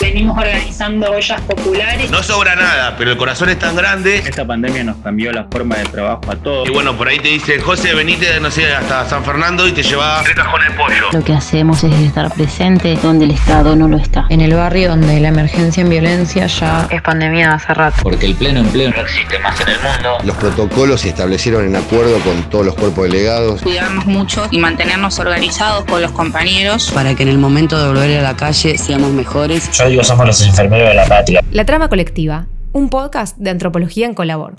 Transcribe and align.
Venimos 0.00 0.38
organizando 0.38 1.10
ollas 1.10 1.40
populares. 1.42 2.10
No 2.10 2.22
sobra 2.22 2.56
nada, 2.56 2.96
pero 2.96 3.12
el 3.12 3.16
corazón 3.16 3.50
es 3.50 3.58
tan 3.58 3.76
grande. 3.76 4.16
Esta 4.16 4.46
pandemia 4.46 4.82
nos 4.82 4.96
cambió 4.96 5.30
la 5.32 5.44
forma 5.44 5.76
de 5.76 5.84
trabajo 5.84 6.22
a 6.30 6.36
todos. 6.36 6.68
Y 6.68 6.72
bueno, 6.72 6.96
por 6.96 7.08
ahí 7.08 7.18
te 7.18 7.28
dice, 7.28 7.60
José, 7.60 7.94
venite, 7.94 8.40
no 8.40 8.50
sé, 8.50 8.72
hasta 8.72 9.06
San 9.08 9.24
Fernando 9.24 9.68
y 9.68 9.72
te 9.72 9.82
lleva 9.82 10.22
tres 10.22 10.36
cajones 10.36 10.70
de 10.70 10.74
pollo. 10.74 11.06
Lo 11.12 11.22
que 11.22 11.34
hacemos 11.34 11.84
es 11.84 11.92
estar 12.00 12.32
presente 12.32 12.96
donde 13.02 13.26
el 13.26 13.32
Estado 13.32 13.76
no 13.76 13.88
lo 13.88 13.98
está. 13.98 14.26
En 14.30 14.40
el 14.40 14.54
barrio 14.54 14.88
donde 14.88 15.20
la 15.20 15.28
emergencia 15.28 15.82
en 15.82 15.90
violencia 15.90 16.46
ya 16.46 16.88
es 16.90 17.02
pandemia 17.02 17.52
hace 17.52 17.74
rato. 17.74 17.98
Porque 18.02 18.26
el 18.26 18.34
pleno 18.34 18.60
empleo 18.60 18.90
no 18.90 19.02
existe 19.02 19.38
más 19.40 19.60
en 19.60 19.68
el 19.68 19.80
mundo. 19.80 20.18
Los 20.24 20.36
protocolos 20.36 21.02
se 21.02 21.10
establecieron 21.10 21.66
en 21.66 21.76
acuerdo 21.76 22.18
con 22.20 22.42
todos 22.48 22.64
los 22.64 22.74
cuerpos 22.74 23.04
delegados. 23.04 23.60
Cuidarnos 23.60 24.06
mucho 24.06 24.46
y 24.50 24.58
mantenernos 24.58 25.18
organizados 25.18 25.84
con 25.84 26.00
los 26.00 26.12
compañeros. 26.12 26.90
Para 26.94 27.14
que 27.14 27.22
en 27.22 27.28
el 27.28 27.38
momento 27.38 27.78
de 27.78 27.88
volver 27.88 28.18
a 28.18 28.22
la 28.22 28.36
calle 28.36 28.78
seamos 28.78 29.10
mejores. 29.10 29.70
Yo 29.72 29.89
somos 30.04 30.26
los 30.26 30.46
enfermeros 30.46 30.88
de 30.88 30.94
la 30.94 31.06
patria. 31.06 31.42
La 31.50 31.64
trama 31.66 31.88
colectiva, 31.88 32.46
un 32.72 32.88
podcast 32.90 33.36
de 33.38 33.50
antropología 33.50 34.06
en 34.06 34.14
Colabor. 34.14 34.54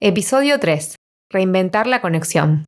Episodio 0.00 0.58
3. 0.60 0.94
Reinventar 1.30 1.86
la 1.86 2.00
conexión. 2.00 2.64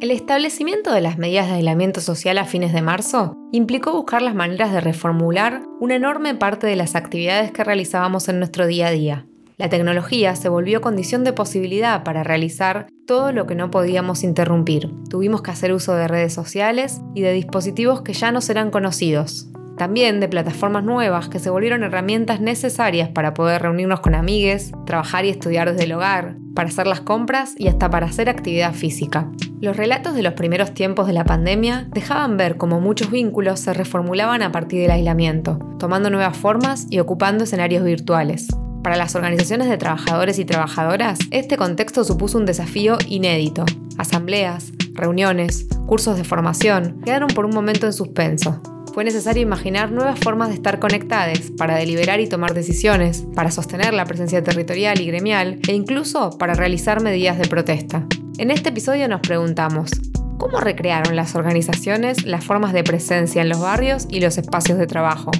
El 0.00 0.10
establecimiento 0.10 0.92
de 0.92 1.00
las 1.00 1.18
medidas 1.18 1.48
de 1.48 1.54
aislamiento 1.54 2.00
social 2.00 2.38
a 2.38 2.44
fines 2.44 2.72
de 2.72 2.82
marzo 2.82 3.34
implicó 3.52 3.92
buscar 3.92 4.22
las 4.22 4.34
maneras 4.34 4.72
de 4.72 4.80
reformular 4.80 5.62
una 5.80 5.96
enorme 5.96 6.34
parte 6.34 6.66
de 6.66 6.76
las 6.76 6.94
actividades 6.94 7.50
que 7.50 7.64
realizábamos 7.64 8.28
en 8.28 8.38
nuestro 8.38 8.66
día 8.66 8.88
a 8.88 8.90
día. 8.92 9.26
La 9.56 9.68
tecnología 9.68 10.36
se 10.36 10.48
volvió 10.48 10.80
condición 10.80 11.24
de 11.24 11.32
posibilidad 11.32 12.04
para 12.04 12.22
realizar 12.22 12.86
todo 13.06 13.32
lo 13.32 13.46
que 13.46 13.54
no 13.54 13.70
podíamos 13.70 14.24
interrumpir. 14.24 14.90
Tuvimos 15.08 15.42
que 15.42 15.50
hacer 15.50 15.72
uso 15.72 15.94
de 15.94 16.08
redes 16.08 16.32
sociales 16.32 17.00
y 17.14 17.22
de 17.22 17.32
dispositivos 17.32 18.02
que 18.02 18.12
ya 18.12 18.32
no 18.32 18.40
serán 18.40 18.70
conocidos. 18.70 19.48
También 19.76 20.20
de 20.20 20.28
plataformas 20.28 20.84
nuevas 20.84 21.28
que 21.28 21.40
se 21.40 21.50
volvieron 21.50 21.82
herramientas 21.82 22.40
necesarias 22.40 23.08
para 23.08 23.34
poder 23.34 23.62
reunirnos 23.62 24.00
con 24.00 24.14
amigues, 24.14 24.70
trabajar 24.86 25.24
y 25.24 25.30
estudiar 25.30 25.70
desde 25.70 25.84
el 25.84 25.92
hogar, 25.92 26.36
para 26.54 26.68
hacer 26.68 26.86
las 26.86 27.00
compras 27.00 27.54
y 27.58 27.66
hasta 27.66 27.90
para 27.90 28.06
hacer 28.06 28.28
actividad 28.28 28.72
física. 28.72 29.28
Los 29.60 29.76
relatos 29.76 30.14
de 30.14 30.22
los 30.22 30.34
primeros 30.34 30.74
tiempos 30.74 31.08
de 31.08 31.12
la 31.12 31.24
pandemia 31.24 31.88
dejaban 31.92 32.36
ver 32.36 32.56
cómo 32.56 32.80
muchos 32.80 33.10
vínculos 33.10 33.60
se 33.60 33.74
reformulaban 33.74 34.42
a 34.42 34.52
partir 34.52 34.80
del 34.80 34.92
aislamiento, 34.92 35.58
tomando 35.78 36.08
nuevas 36.08 36.36
formas 36.36 36.86
y 36.90 37.00
ocupando 37.00 37.42
escenarios 37.42 37.82
virtuales. 37.82 38.46
Para 38.84 38.96
las 38.96 39.14
organizaciones 39.14 39.70
de 39.70 39.78
trabajadores 39.78 40.38
y 40.38 40.44
trabajadoras, 40.44 41.18
este 41.30 41.56
contexto 41.56 42.04
supuso 42.04 42.36
un 42.36 42.44
desafío 42.44 42.98
inédito. 43.08 43.64
Asambleas, 43.96 44.74
reuniones, 44.92 45.66
cursos 45.86 46.18
de 46.18 46.24
formación 46.24 47.00
quedaron 47.02 47.28
por 47.28 47.46
un 47.46 47.54
momento 47.54 47.86
en 47.86 47.94
suspenso. 47.94 48.60
Fue 48.92 49.02
necesario 49.02 49.42
imaginar 49.42 49.90
nuevas 49.90 50.20
formas 50.20 50.50
de 50.50 50.56
estar 50.56 50.80
conectadas 50.80 51.50
para 51.56 51.76
deliberar 51.76 52.20
y 52.20 52.28
tomar 52.28 52.52
decisiones, 52.52 53.24
para 53.34 53.50
sostener 53.50 53.94
la 53.94 54.04
presencia 54.04 54.44
territorial 54.44 55.00
y 55.00 55.06
gremial 55.06 55.60
e 55.66 55.72
incluso 55.72 56.36
para 56.36 56.52
realizar 56.52 57.02
medidas 57.02 57.38
de 57.38 57.48
protesta. 57.48 58.06
En 58.36 58.50
este 58.50 58.68
episodio 58.68 59.08
nos 59.08 59.22
preguntamos, 59.22 59.92
¿cómo 60.36 60.60
recrearon 60.60 61.16
las 61.16 61.34
organizaciones 61.36 62.26
las 62.26 62.44
formas 62.44 62.74
de 62.74 62.84
presencia 62.84 63.40
en 63.40 63.48
los 63.48 63.60
barrios 63.60 64.06
y 64.10 64.20
los 64.20 64.36
espacios 64.36 64.76
de 64.76 64.86
trabajo? 64.86 65.30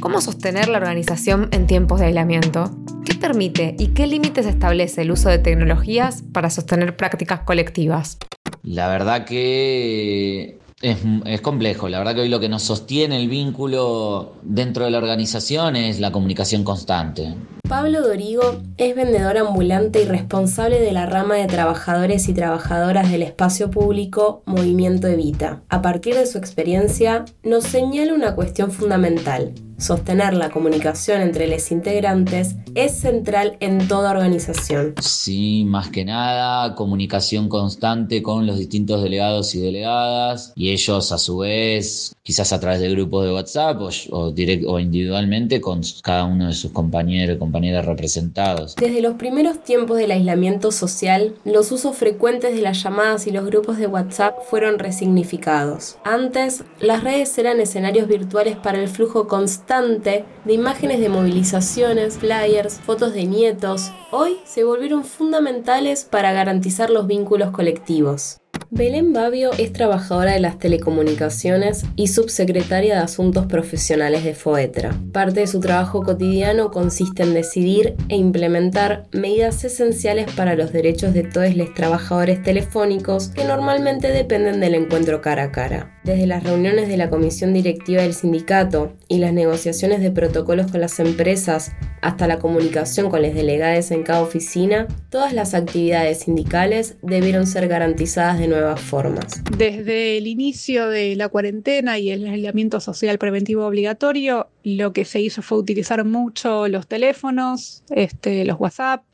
¿Cómo 0.00 0.22
sostener 0.22 0.68
la 0.68 0.78
organización 0.78 1.48
en 1.52 1.66
tiempos 1.66 2.00
de 2.00 2.06
aislamiento? 2.06 2.70
¿Qué 3.04 3.14
permite 3.14 3.76
y 3.78 3.88
qué 3.88 4.06
límites 4.06 4.46
establece 4.46 5.02
el 5.02 5.10
uso 5.10 5.28
de 5.28 5.38
tecnologías 5.38 6.24
para 6.32 6.48
sostener 6.48 6.96
prácticas 6.96 7.40
colectivas? 7.40 8.16
La 8.62 8.88
verdad 8.88 9.26
que 9.26 10.58
es, 10.80 10.96
es, 11.26 11.40
complejo. 11.42 11.90
La 11.90 11.98
verdad 11.98 12.14
que 12.14 12.22
hoy 12.22 12.30
lo 12.30 12.40
que 12.40 12.48
nos 12.48 12.62
sostiene 12.62 13.20
el 13.20 13.28
vínculo 13.28 14.36
dentro 14.42 14.86
de 14.86 14.90
la 14.90 14.98
organización 14.98 15.76
es 15.76 16.00
la 16.00 16.10
comunicación 16.12 16.64
constante. 16.64 17.34
Pablo 17.68 18.00
Dorigo 18.00 18.62
es 18.78 18.96
vendedor 18.96 19.36
ambulante 19.36 20.02
y 20.02 20.06
responsable 20.06 20.80
de 20.80 20.92
la 20.92 21.04
rama 21.06 21.36
de 21.36 21.46
trabajadores 21.46 22.28
y 22.28 22.32
trabajadoras 22.32 23.12
del 23.12 23.22
espacio 23.22 23.70
público 23.70 24.42
Movimiento 24.46 25.08
Evita. 25.08 25.62
A 25.68 25.82
partir 25.82 26.14
de 26.14 26.26
su 26.26 26.38
experiencia, 26.38 27.26
nos 27.44 27.64
señala 27.64 28.14
una 28.14 28.34
cuestión 28.34 28.72
fundamental 28.72 29.52
sostener 29.80 30.34
la 30.34 30.50
comunicación 30.50 31.22
entre 31.22 31.46
los 31.46 31.70
integrantes 31.70 32.54
es 32.74 32.98
central 32.98 33.56
en 33.60 33.88
toda 33.88 34.10
organización. 34.10 34.94
Sí, 35.00 35.64
más 35.66 35.88
que 35.88 36.04
nada, 36.04 36.74
comunicación 36.74 37.48
constante 37.48 38.22
con 38.22 38.46
los 38.46 38.58
distintos 38.58 39.02
delegados 39.02 39.54
y 39.54 39.60
delegadas 39.60 40.52
y 40.54 40.70
ellos 40.70 41.12
a 41.12 41.18
su 41.18 41.38
vez, 41.38 42.14
quizás 42.22 42.52
a 42.52 42.60
través 42.60 42.80
de 42.80 42.90
grupos 42.90 43.24
de 43.24 43.32
WhatsApp 43.32 43.80
o, 43.80 43.88
o, 44.10 44.32
o 44.32 44.78
individualmente 44.78 45.60
con 45.60 45.80
cada 46.02 46.24
uno 46.24 46.48
de 46.48 46.52
sus 46.52 46.72
compañeros 46.72 47.36
y 47.36 47.38
compañeras 47.38 47.86
representados. 47.86 48.76
Desde 48.76 49.00
los 49.00 49.14
primeros 49.14 49.64
tiempos 49.64 49.98
del 49.98 50.10
aislamiento 50.10 50.72
social, 50.72 51.34
los 51.44 51.72
usos 51.72 51.96
frecuentes 51.96 52.54
de 52.54 52.62
las 52.62 52.82
llamadas 52.82 53.26
y 53.26 53.30
los 53.30 53.46
grupos 53.46 53.78
de 53.78 53.86
WhatsApp 53.86 54.36
fueron 54.48 54.78
resignificados. 54.78 55.96
Antes, 56.04 56.64
las 56.80 57.02
redes 57.02 57.36
eran 57.38 57.60
escenarios 57.60 58.06
virtuales 58.06 58.56
para 58.56 58.78
el 58.78 58.88
flujo 58.88 59.26
constante 59.26 59.69
de 59.70 60.24
imágenes 60.48 60.98
de 60.98 61.08
movilizaciones, 61.08 62.18
flyers, 62.18 62.80
fotos 62.80 63.14
de 63.14 63.24
nietos, 63.24 63.92
hoy 64.10 64.38
se 64.44 64.64
volvieron 64.64 65.04
fundamentales 65.04 66.02
para 66.02 66.32
garantizar 66.32 66.90
los 66.90 67.06
vínculos 67.06 67.52
colectivos. 67.52 68.40
Belén 68.70 69.12
Babio 69.12 69.52
es 69.58 69.72
trabajadora 69.72 70.32
de 70.32 70.40
las 70.40 70.58
telecomunicaciones 70.58 71.84
y 71.94 72.08
subsecretaria 72.08 72.96
de 72.96 73.00
Asuntos 73.00 73.46
Profesionales 73.46 74.24
de 74.24 74.34
FOETRA. 74.34 74.92
Parte 75.12 75.40
de 75.40 75.46
su 75.46 75.60
trabajo 75.60 76.02
cotidiano 76.02 76.72
consiste 76.72 77.22
en 77.22 77.34
decidir 77.34 77.94
e 78.08 78.16
implementar 78.16 79.06
medidas 79.12 79.62
esenciales 79.62 80.32
para 80.32 80.56
los 80.56 80.72
derechos 80.72 81.14
de 81.14 81.22
todos 81.22 81.54
los 81.54 81.74
trabajadores 81.74 82.42
telefónicos 82.42 83.28
que 83.28 83.44
normalmente 83.44 84.08
dependen 84.08 84.58
del 84.58 84.74
encuentro 84.74 85.20
cara 85.20 85.44
a 85.44 85.52
cara. 85.52 85.99
Desde 86.02 86.26
las 86.26 86.42
reuniones 86.42 86.88
de 86.88 86.96
la 86.96 87.10
comisión 87.10 87.52
directiva 87.52 88.00
del 88.00 88.14
sindicato 88.14 88.96
y 89.06 89.18
las 89.18 89.34
negociaciones 89.34 90.00
de 90.00 90.10
protocolos 90.10 90.70
con 90.70 90.80
las 90.80 90.98
empresas 90.98 91.72
hasta 92.00 92.26
la 92.26 92.38
comunicación 92.38 93.10
con 93.10 93.20
los 93.20 93.34
delegados 93.34 93.90
en 93.90 94.02
cada 94.02 94.22
oficina, 94.22 94.88
todas 95.10 95.34
las 95.34 95.52
actividades 95.52 96.20
sindicales 96.20 96.96
debieron 97.02 97.46
ser 97.46 97.68
garantizadas 97.68 98.38
de 98.38 98.48
nuevas 98.48 98.80
formas. 98.80 99.42
Desde 99.58 100.16
el 100.16 100.26
inicio 100.26 100.88
de 100.88 101.16
la 101.16 101.28
cuarentena 101.28 101.98
y 101.98 102.10
el 102.10 102.26
aislamiento 102.26 102.80
social 102.80 103.18
preventivo 103.18 103.66
obligatorio, 103.66 104.48
lo 104.64 104.94
que 104.94 105.04
se 105.04 105.20
hizo 105.20 105.42
fue 105.42 105.58
utilizar 105.58 106.04
mucho 106.06 106.66
los 106.68 106.86
teléfonos, 106.86 107.84
este, 107.90 108.46
los 108.46 108.58
WhatsApp, 108.58 109.04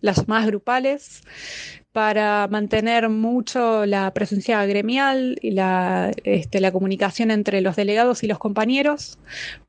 las 0.00 0.28
más 0.28 0.46
grupales 0.46 1.22
para 1.92 2.46
mantener 2.48 3.08
mucho 3.08 3.84
la 3.84 4.12
presencia 4.12 4.64
gremial 4.64 5.38
y 5.42 5.50
la, 5.50 6.12
este, 6.22 6.60
la 6.60 6.70
comunicación 6.70 7.30
entre 7.30 7.60
los 7.60 7.74
delegados 7.74 8.22
y 8.22 8.28
los 8.28 8.38
compañeros, 8.38 9.18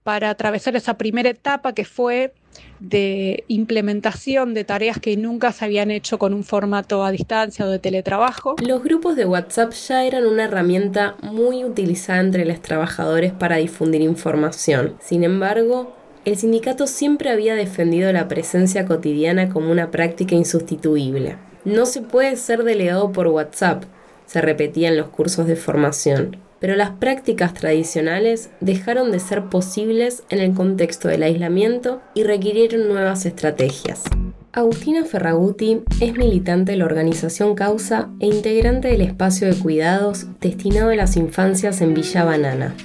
para 0.04 0.30
atravesar 0.30 0.76
esa 0.76 0.98
primera 0.98 1.30
etapa 1.30 1.74
que 1.74 1.86
fue 1.86 2.34
de 2.80 3.44
implementación 3.48 4.54
de 4.54 4.64
tareas 4.64 5.00
que 5.00 5.16
nunca 5.18 5.52
se 5.52 5.66
habían 5.66 5.90
hecho 5.90 6.20
con 6.20 6.34
un 6.34 6.44
formato 6.44 7.04
a 7.04 7.12
distancia 7.12 7.66
o 7.66 7.70
de 7.70 7.80
teletrabajo. 7.80 8.56
Los 8.62 8.84
grupos 8.84 9.16
de 9.16 9.26
WhatsApp 9.26 9.72
ya 9.74 10.04
eran 10.06 10.26
una 10.26 10.44
herramienta 10.46 11.16
muy 11.22 11.64
utilizada 11.64 12.20
entre 12.20 12.46
los 12.46 12.62
trabajadores 12.62 13.32
para 13.34 13.58
difundir 13.58 14.02
información. 14.02 14.96
Sin 15.00 15.24
embargo, 15.24 15.96
el 16.26 16.38
sindicato 16.38 16.86
siempre 16.86 17.32
había 17.32 17.56
defendido 17.56 18.12
la 18.12 18.28
presencia 18.28 18.86
cotidiana 18.86 19.50
como 19.50 19.72
una 19.72 19.90
práctica 19.90 20.36
insustituible. 20.36 21.38
No 21.64 21.86
se 21.86 22.02
puede 22.02 22.36
ser 22.38 22.64
delegado 22.64 23.12
por 23.12 23.28
WhatsApp, 23.28 23.84
se 24.26 24.42
repetía 24.42 24.90
en 24.90 24.98
los 24.98 25.10
cursos 25.10 25.46
de 25.46 25.56
formación, 25.56 26.38
pero 26.60 26.76
las 26.76 26.92
prácticas 26.92 27.54
tradicionales 27.54 28.50
dejaron 28.62 29.12
de 29.12 29.20
ser 29.20 29.46
posibles 29.46 30.24
en 30.30 30.40
el 30.40 30.54
contexto 30.54 31.08
del 31.08 31.24
aislamiento 31.24 32.02
y 32.14 32.24
requirieron 32.24 32.88
nuevas 32.88 33.26
estrategias. 33.26 34.04
Agustina 34.54 35.06
Ferraguti 35.06 35.82
es 36.02 36.18
militante 36.18 36.72
de 36.72 36.78
la 36.78 36.86
organización 36.86 37.56
Causa 37.56 38.10
e 38.20 38.26
integrante 38.26 38.90
del 38.90 39.02
espacio 39.02 39.48
de 39.48 39.60
cuidados 39.60 40.26
destinado 40.40 40.90
a 40.90 40.96
las 40.96 41.16
infancias 41.16 41.80
en 41.82 41.94
Villa 41.94 42.26
Banana, 42.26 42.76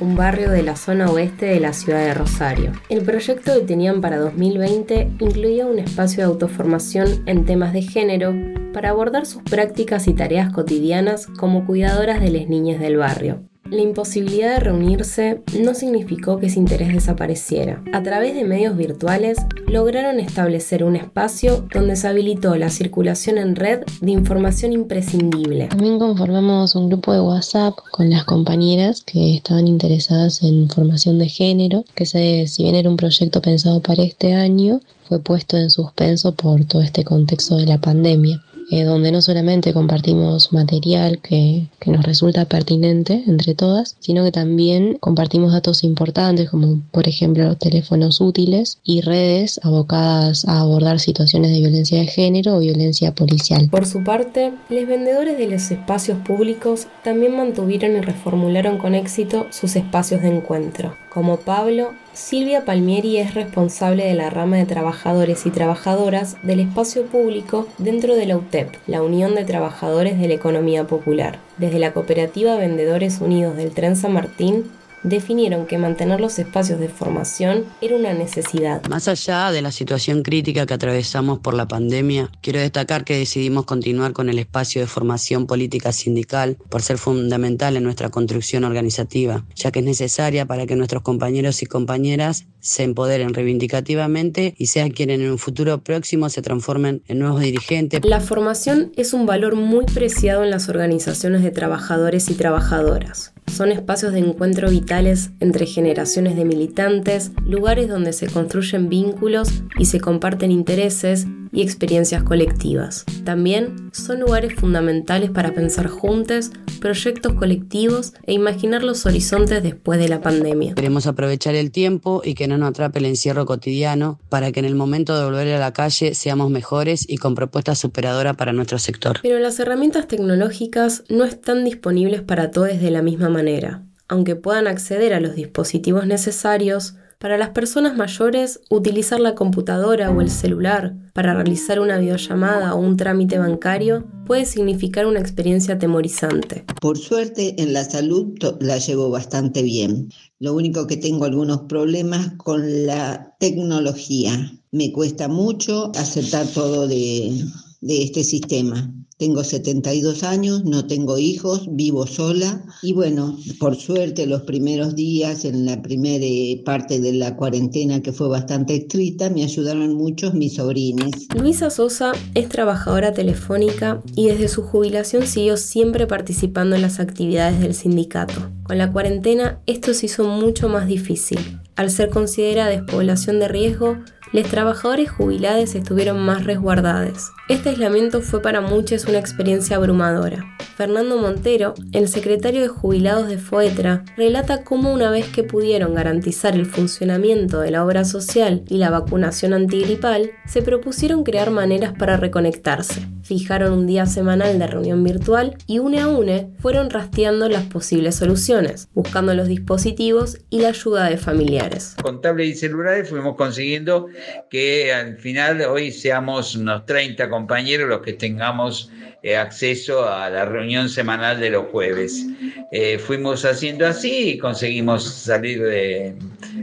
un 0.00 0.14
barrio 0.14 0.50
de 0.50 0.62
la 0.62 0.76
zona 0.76 1.10
oeste 1.10 1.46
de 1.46 1.60
la 1.60 1.72
ciudad 1.72 2.04
de 2.04 2.14
Rosario. 2.14 2.72
El 2.88 3.02
proyecto 3.02 3.54
que 3.54 3.66
tenían 3.66 4.00
para 4.00 4.18
2020 4.18 5.12
incluía 5.20 5.66
un 5.66 5.78
espacio 5.78 6.18
de 6.18 6.32
autoformación 6.32 7.22
en 7.26 7.44
temas 7.44 7.72
de 7.72 7.82
género 7.82 8.34
para 8.72 8.90
abordar 8.90 9.26
sus 9.26 9.42
prácticas 9.42 10.06
y 10.08 10.14
tareas 10.14 10.52
cotidianas 10.52 11.26
como 11.26 11.66
cuidadoras 11.66 12.20
de 12.20 12.30
las 12.30 12.48
niñas 12.48 12.80
del 12.80 12.96
barrio. 12.98 13.42
La 13.70 13.82
imposibilidad 13.82 14.54
de 14.54 14.60
reunirse 14.60 15.42
no 15.60 15.74
significó 15.74 16.38
que 16.38 16.46
ese 16.46 16.58
interés 16.58 16.92
desapareciera. 16.92 17.82
A 17.92 18.02
través 18.02 18.34
de 18.34 18.44
medios 18.44 18.76
virtuales 18.76 19.38
lograron 19.66 20.20
establecer 20.20 20.84
un 20.84 20.96
espacio 20.96 21.66
donde 21.72 21.96
se 21.96 22.08
habilitó 22.08 22.56
la 22.56 22.70
circulación 22.70 23.38
en 23.38 23.56
red 23.56 23.80
de 24.00 24.10
información 24.10 24.72
imprescindible. 24.72 25.68
También 25.68 25.98
conformamos 25.98 26.74
un 26.74 26.88
grupo 26.88 27.12
de 27.12 27.20
WhatsApp 27.20 27.74
con 27.90 28.10
las 28.10 28.24
compañeras 28.24 29.02
que 29.02 29.34
estaban 29.34 29.68
interesadas 29.68 30.42
en 30.42 30.68
formación 30.68 31.18
de 31.18 31.28
género, 31.28 31.84
que 31.94 32.06
se, 32.06 32.46
si 32.46 32.62
bien 32.62 32.74
era 32.74 32.90
un 32.90 32.96
proyecto 32.96 33.40
pensado 33.40 33.80
para 33.80 34.02
este 34.02 34.34
año, 34.34 34.80
fue 35.08 35.20
puesto 35.20 35.56
en 35.56 35.70
suspenso 35.70 36.32
por 36.32 36.64
todo 36.64 36.82
este 36.82 37.04
contexto 37.04 37.56
de 37.56 37.66
la 37.66 37.78
pandemia. 37.78 38.42
Eh, 38.68 38.82
donde 38.82 39.12
no 39.12 39.22
solamente 39.22 39.72
compartimos 39.72 40.52
material 40.52 41.20
que, 41.20 41.68
que, 41.78 41.92
nos 41.92 42.04
resulta 42.04 42.46
pertinente 42.46 43.22
entre 43.28 43.54
todas, 43.54 43.96
sino 44.00 44.24
que 44.24 44.32
también 44.32 44.98
compartimos 44.98 45.52
datos 45.52 45.84
importantes 45.84 46.50
como 46.50 46.80
por 46.90 47.06
ejemplo 47.06 47.56
teléfonos 47.56 48.20
útiles 48.20 48.78
y 48.82 49.02
redes 49.02 49.60
abocadas 49.62 50.46
a 50.46 50.60
abordar 50.60 50.98
situaciones 50.98 51.52
de 51.52 51.60
violencia 51.60 52.00
de 52.00 52.06
género 52.06 52.56
o 52.56 52.58
violencia 52.58 53.14
policial. 53.14 53.68
Por 53.70 53.86
su 53.86 54.02
parte, 54.02 54.52
los 54.68 54.86
vendedores 54.86 55.38
de 55.38 55.46
los 55.48 55.70
espacios 55.70 56.18
públicos 56.18 56.88
también 57.04 57.36
mantuvieron 57.36 57.96
y 57.96 58.00
reformularon 58.00 58.78
con 58.78 58.94
éxito 58.96 59.46
sus 59.50 59.76
espacios 59.76 60.22
de 60.22 60.28
encuentro. 60.28 60.96
Como 61.12 61.38
Pablo, 61.38 61.92
Silvia 62.16 62.64
Palmieri 62.64 63.18
es 63.18 63.34
responsable 63.34 64.06
de 64.06 64.14
la 64.14 64.30
rama 64.30 64.56
de 64.56 64.64
trabajadores 64.64 65.44
y 65.44 65.50
trabajadoras 65.50 66.38
del 66.42 66.60
espacio 66.60 67.04
público 67.04 67.68
dentro 67.76 68.16
de 68.16 68.24
la 68.24 68.38
UTEP, 68.38 68.74
la 68.86 69.02
Unión 69.02 69.34
de 69.34 69.44
Trabajadores 69.44 70.18
de 70.18 70.26
la 70.26 70.32
Economía 70.32 70.86
Popular. 70.86 71.38
Desde 71.58 71.78
la 71.78 71.92
cooperativa 71.92 72.56
Vendedores 72.56 73.20
Unidos 73.20 73.58
del 73.58 73.72
Tren 73.72 73.96
San 73.96 74.14
Martín, 74.14 74.64
definieron 75.06 75.66
que 75.66 75.78
mantener 75.78 76.20
los 76.20 76.38
espacios 76.38 76.80
de 76.80 76.88
formación 76.88 77.64
era 77.80 77.96
una 77.96 78.12
necesidad. 78.12 78.84
Más 78.88 79.08
allá 79.08 79.52
de 79.52 79.62
la 79.62 79.70
situación 79.70 80.22
crítica 80.22 80.66
que 80.66 80.74
atravesamos 80.74 81.38
por 81.38 81.54
la 81.54 81.68
pandemia, 81.68 82.30
quiero 82.42 82.60
destacar 82.60 83.04
que 83.04 83.16
decidimos 83.16 83.64
continuar 83.64 84.12
con 84.12 84.28
el 84.28 84.38
espacio 84.38 84.80
de 84.80 84.88
formación 84.88 85.46
política 85.46 85.92
sindical 85.92 86.56
por 86.68 86.82
ser 86.82 86.98
fundamental 86.98 87.76
en 87.76 87.84
nuestra 87.84 88.10
construcción 88.10 88.64
organizativa, 88.64 89.44
ya 89.54 89.70
que 89.70 89.78
es 89.78 89.84
necesaria 89.84 90.46
para 90.46 90.66
que 90.66 90.74
nuestros 90.74 91.02
compañeros 91.02 91.62
y 91.62 91.66
compañeras 91.66 92.46
se 92.58 92.82
empoderen 92.82 93.32
reivindicativamente 93.32 94.54
y 94.58 94.66
sean 94.66 94.90
quienes 94.90 95.20
en 95.20 95.30
un 95.30 95.38
futuro 95.38 95.84
próximo 95.84 96.28
se 96.30 96.42
transformen 96.42 97.02
en 97.06 97.20
nuevos 97.20 97.40
dirigentes. 97.40 98.00
La 98.04 98.20
formación 98.20 98.92
es 98.96 99.12
un 99.12 99.24
valor 99.24 99.54
muy 99.54 99.84
preciado 99.84 100.42
en 100.42 100.50
las 100.50 100.68
organizaciones 100.68 101.44
de 101.44 101.52
trabajadores 101.52 102.28
y 102.28 102.34
trabajadoras. 102.34 103.35
Son 103.52 103.72
espacios 103.72 104.12
de 104.12 104.18
encuentro 104.18 104.68
vitales 104.68 105.30
entre 105.40 105.66
generaciones 105.66 106.36
de 106.36 106.44
militantes, 106.44 107.32
lugares 107.44 107.88
donde 107.88 108.12
se 108.12 108.26
construyen 108.26 108.88
vínculos 108.88 109.62
y 109.78 109.86
se 109.86 110.00
comparten 110.00 110.50
intereses 110.50 111.26
y 111.56 111.62
experiencias 111.62 112.22
colectivas. 112.22 113.06
También 113.24 113.90
son 113.92 114.20
lugares 114.20 114.54
fundamentales 114.54 115.30
para 115.30 115.54
pensar 115.54 115.88
juntos 115.88 116.50
proyectos 116.76 117.32
colectivos 117.32 118.12
e 118.26 118.34
imaginar 118.34 118.84
los 118.84 119.06
horizontes 119.06 119.62
después 119.62 119.98
de 119.98 120.08
la 120.08 120.20
pandemia. 120.20 120.74
Queremos 120.74 121.06
aprovechar 121.06 121.54
el 121.54 121.70
tiempo 121.70 122.20
y 122.22 122.34
que 122.34 122.46
no 122.46 122.58
nos 122.58 122.68
atrape 122.68 122.98
el 122.98 123.06
encierro 123.06 123.46
cotidiano 123.46 124.20
para 124.28 124.52
que 124.52 124.60
en 124.60 124.66
el 124.66 124.74
momento 124.74 125.18
de 125.18 125.24
volver 125.24 125.48
a 125.54 125.58
la 125.58 125.72
calle 125.72 126.14
seamos 126.14 126.50
mejores 126.50 127.08
y 127.08 127.16
con 127.16 127.34
propuestas 127.34 127.78
superadoras 127.78 128.36
para 128.36 128.52
nuestro 128.52 128.78
sector. 128.78 129.20
Pero 129.22 129.38
las 129.38 129.58
herramientas 129.58 130.06
tecnológicas 130.06 131.04
no 131.08 131.24
están 131.24 131.64
disponibles 131.64 132.20
para 132.20 132.50
todos 132.50 132.66
de 132.66 132.90
la 132.90 133.00
misma 133.00 133.30
manera. 133.30 133.82
Aunque 134.08 134.36
puedan 134.36 134.66
acceder 134.66 135.14
a 135.14 135.20
los 135.20 135.34
dispositivos 135.34 136.06
necesarios, 136.06 136.94
para 137.18 137.38
las 137.38 137.50
personas 137.50 137.96
mayores, 137.96 138.60
utilizar 138.70 139.20
la 139.20 139.34
computadora 139.34 140.10
o 140.10 140.20
el 140.20 140.30
celular 140.30 140.94
para 141.12 141.34
realizar 141.34 141.80
una 141.80 141.98
videollamada 141.98 142.74
o 142.74 142.80
un 142.80 142.96
trámite 142.96 143.38
bancario 143.38 144.06
puede 144.26 144.44
significar 144.44 145.06
una 145.06 145.20
experiencia 145.20 145.74
atemorizante. 145.74 146.64
Por 146.80 146.98
suerte, 146.98 147.60
en 147.62 147.72
la 147.72 147.84
salud 147.84 148.34
la 148.60 148.78
llevo 148.78 149.10
bastante 149.10 149.62
bien. 149.62 150.10
Lo 150.38 150.54
único 150.54 150.86
que 150.86 150.96
tengo 150.96 151.24
algunos 151.24 151.62
problemas 151.62 152.34
con 152.36 152.86
la 152.86 153.34
tecnología. 153.40 154.52
Me 154.72 154.92
cuesta 154.92 155.28
mucho 155.28 155.92
aceptar 155.94 156.46
todo 156.48 156.86
de, 156.86 157.44
de 157.80 158.02
este 158.02 158.24
sistema. 158.24 158.92
Tengo 159.18 159.44
72 159.44 160.24
años, 160.24 160.66
no 160.66 160.86
tengo 160.86 161.16
hijos, 161.16 161.68
vivo 161.70 162.06
sola 162.06 162.62
y 162.82 162.92
bueno, 162.92 163.38
por 163.58 163.74
suerte 163.74 164.26
los 164.26 164.42
primeros 164.42 164.94
días 164.94 165.46
en 165.46 165.64
la 165.64 165.80
primera 165.80 166.26
parte 166.66 167.00
de 167.00 167.14
la 167.14 167.34
cuarentena 167.34 168.02
que 168.02 168.12
fue 168.12 168.28
bastante 168.28 168.76
estricta 168.76 169.30
me 169.30 169.42
ayudaron 169.42 169.94
muchos 169.94 170.34
mis 170.34 170.56
sobrinos. 170.56 171.12
Luisa 171.34 171.70
Sosa 171.70 172.12
es 172.34 172.50
trabajadora 172.50 173.14
telefónica 173.14 174.02
y 174.14 174.26
desde 174.26 174.48
su 174.48 174.62
jubilación 174.62 175.26
siguió 175.26 175.56
siempre 175.56 176.06
participando 176.06 176.76
en 176.76 176.82
las 176.82 177.00
actividades 177.00 177.58
del 177.58 177.72
sindicato. 177.72 178.50
Con 178.64 178.76
la 178.76 178.92
cuarentena 178.92 179.62
esto 179.64 179.94
se 179.94 180.06
hizo 180.06 180.24
mucho 180.24 180.68
más 180.68 180.86
difícil. 180.86 181.38
Al 181.76 181.90
ser 181.90 182.10
considerada 182.10 182.68
despoblación 182.68 183.38
de 183.38 183.48
riesgo, 183.48 183.96
los 184.32 184.48
trabajadores 184.48 185.10
jubilados 185.10 185.74
estuvieron 185.74 186.18
más 186.18 186.44
resguardados. 186.44 187.30
Este 187.48 187.70
aislamiento 187.70 188.20
fue 188.20 188.42
para 188.42 188.60
muchos 188.60 189.05
una 189.08 189.18
experiencia 189.18 189.76
abrumadora. 189.76 190.44
Fernando 190.76 191.16
Montero, 191.16 191.72
el 191.92 192.06
secretario 192.06 192.60
de 192.60 192.68
jubilados 192.68 193.28
de 193.28 193.38
FOETRA, 193.38 194.04
relata 194.16 194.62
cómo 194.62 194.92
una 194.92 195.10
vez 195.10 195.26
que 195.26 195.42
pudieron 195.42 195.94
garantizar 195.94 196.54
el 196.54 196.66
funcionamiento 196.66 197.60
de 197.60 197.70
la 197.70 197.82
obra 197.82 198.04
social 198.04 198.62
y 198.68 198.76
la 198.76 198.90
vacunación 198.90 199.54
antigripal, 199.54 200.32
se 200.46 200.60
propusieron 200.60 201.24
crear 201.24 201.50
maneras 201.50 201.94
para 201.98 202.18
reconectarse. 202.18 203.00
Fijaron 203.22 203.72
un 203.72 203.86
día 203.86 204.04
semanal 204.04 204.58
de 204.58 204.66
reunión 204.66 205.02
virtual 205.02 205.56
y 205.66 205.78
une 205.78 205.98
a 205.98 206.08
une 206.08 206.50
fueron 206.60 206.90
rastreando 206.90 207.48
las 207.48 207.64
posibles 207.64 208.16
soluciones, 208.16 208.88
buscando 208.92 209.32
los 209.32 209.48
dispositivos 209.48 210.38
y 210.50 210.60
la 210.60 210.68
ayuda 210.68 211.08
de 211.08 211.16
familiares. 211.16 211.96
Con 212.02 212.20
tablets 212.20 212.50
y 212.50 212.60
celulares 212.60 213.08
fuimos 213.08 213.34
consiguiendo 213.36 214.08
que 214.50 214.92
al 214.92 215.16
final 215.16 215.62
hoy 215.62 215.90
seamos 215.90 216.54
unos 216.54 216.84
30 216.84 217.30
compañeros 217.30 217.88
los 217.88 218.02
que 218.02 218.12
tengamos 218.12 218.90
eh, 219.22 219.36
acceso 219.36 220.08
a 220.08 220.30
la 220.30 220.44
reunión 220.44 220.88
semanal 220.88 221.40
de 221.40 221.50
los 221.50 221.66
jueves. 221.70 222.26
Eh, 222.70 222.98
fuimos 222.98 223.44
haciendo 223.44 223.86
así 223.86 224.30
y 224.30 224.38
conseguimos 224.38 225.04
salir 225.04 225.62
de 225.62 226.16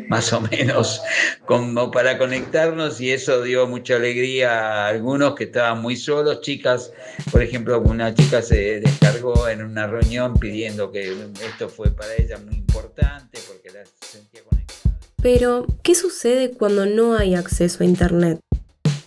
más 0.07 0.31
o 0.33 0.41
menos 0.41 1.01
como 1.45 1.91
para 1.91 2.17
conectarnos 2.17 3.01
y 3.01 3.11
eso 3.11 3.41
dio 3.41 3.67
mucha 3.67 3.95
alegría 3.95 4.51
a 4.51 4.87
algunos 4.87 5.35
que 5.35 5.45
estaban 5.45 5.81
muy 5.81 5.95
solos, 5.95 6.41
chicas, 6.41 6.91
por 7.31 7.41
ejemplo, 7.41 7.81
una 7.81 8.13
chica 8.13 8.41
se 8.41 8.79
descargó 8.79 9.47
en 9.47 9.63
una 9.63 9.87
reunión 9.87 10.35
pidiendo 10.39 10.91
que 10.91 11.11
esto 11.45 11.69
fue 11.69 11.91
para 11.91 12.15
ella 12.15 12.37
muy 12.37 12.55
importante 12.55 13.39
porque 13.47 13.69
la 13.71 13.83
sentía 14.07 14.41
conectada. 14.43 14.97
Pero, 15.21 15.65
¿qué 15.83 15.95
sucede 15.95 16.51
cuando 16.51 16.85
no 16.85 17.15
hay 17.15 17.35
acceso 17.35 17.83
a 17.83 17.85
Internet? 17.85 18.39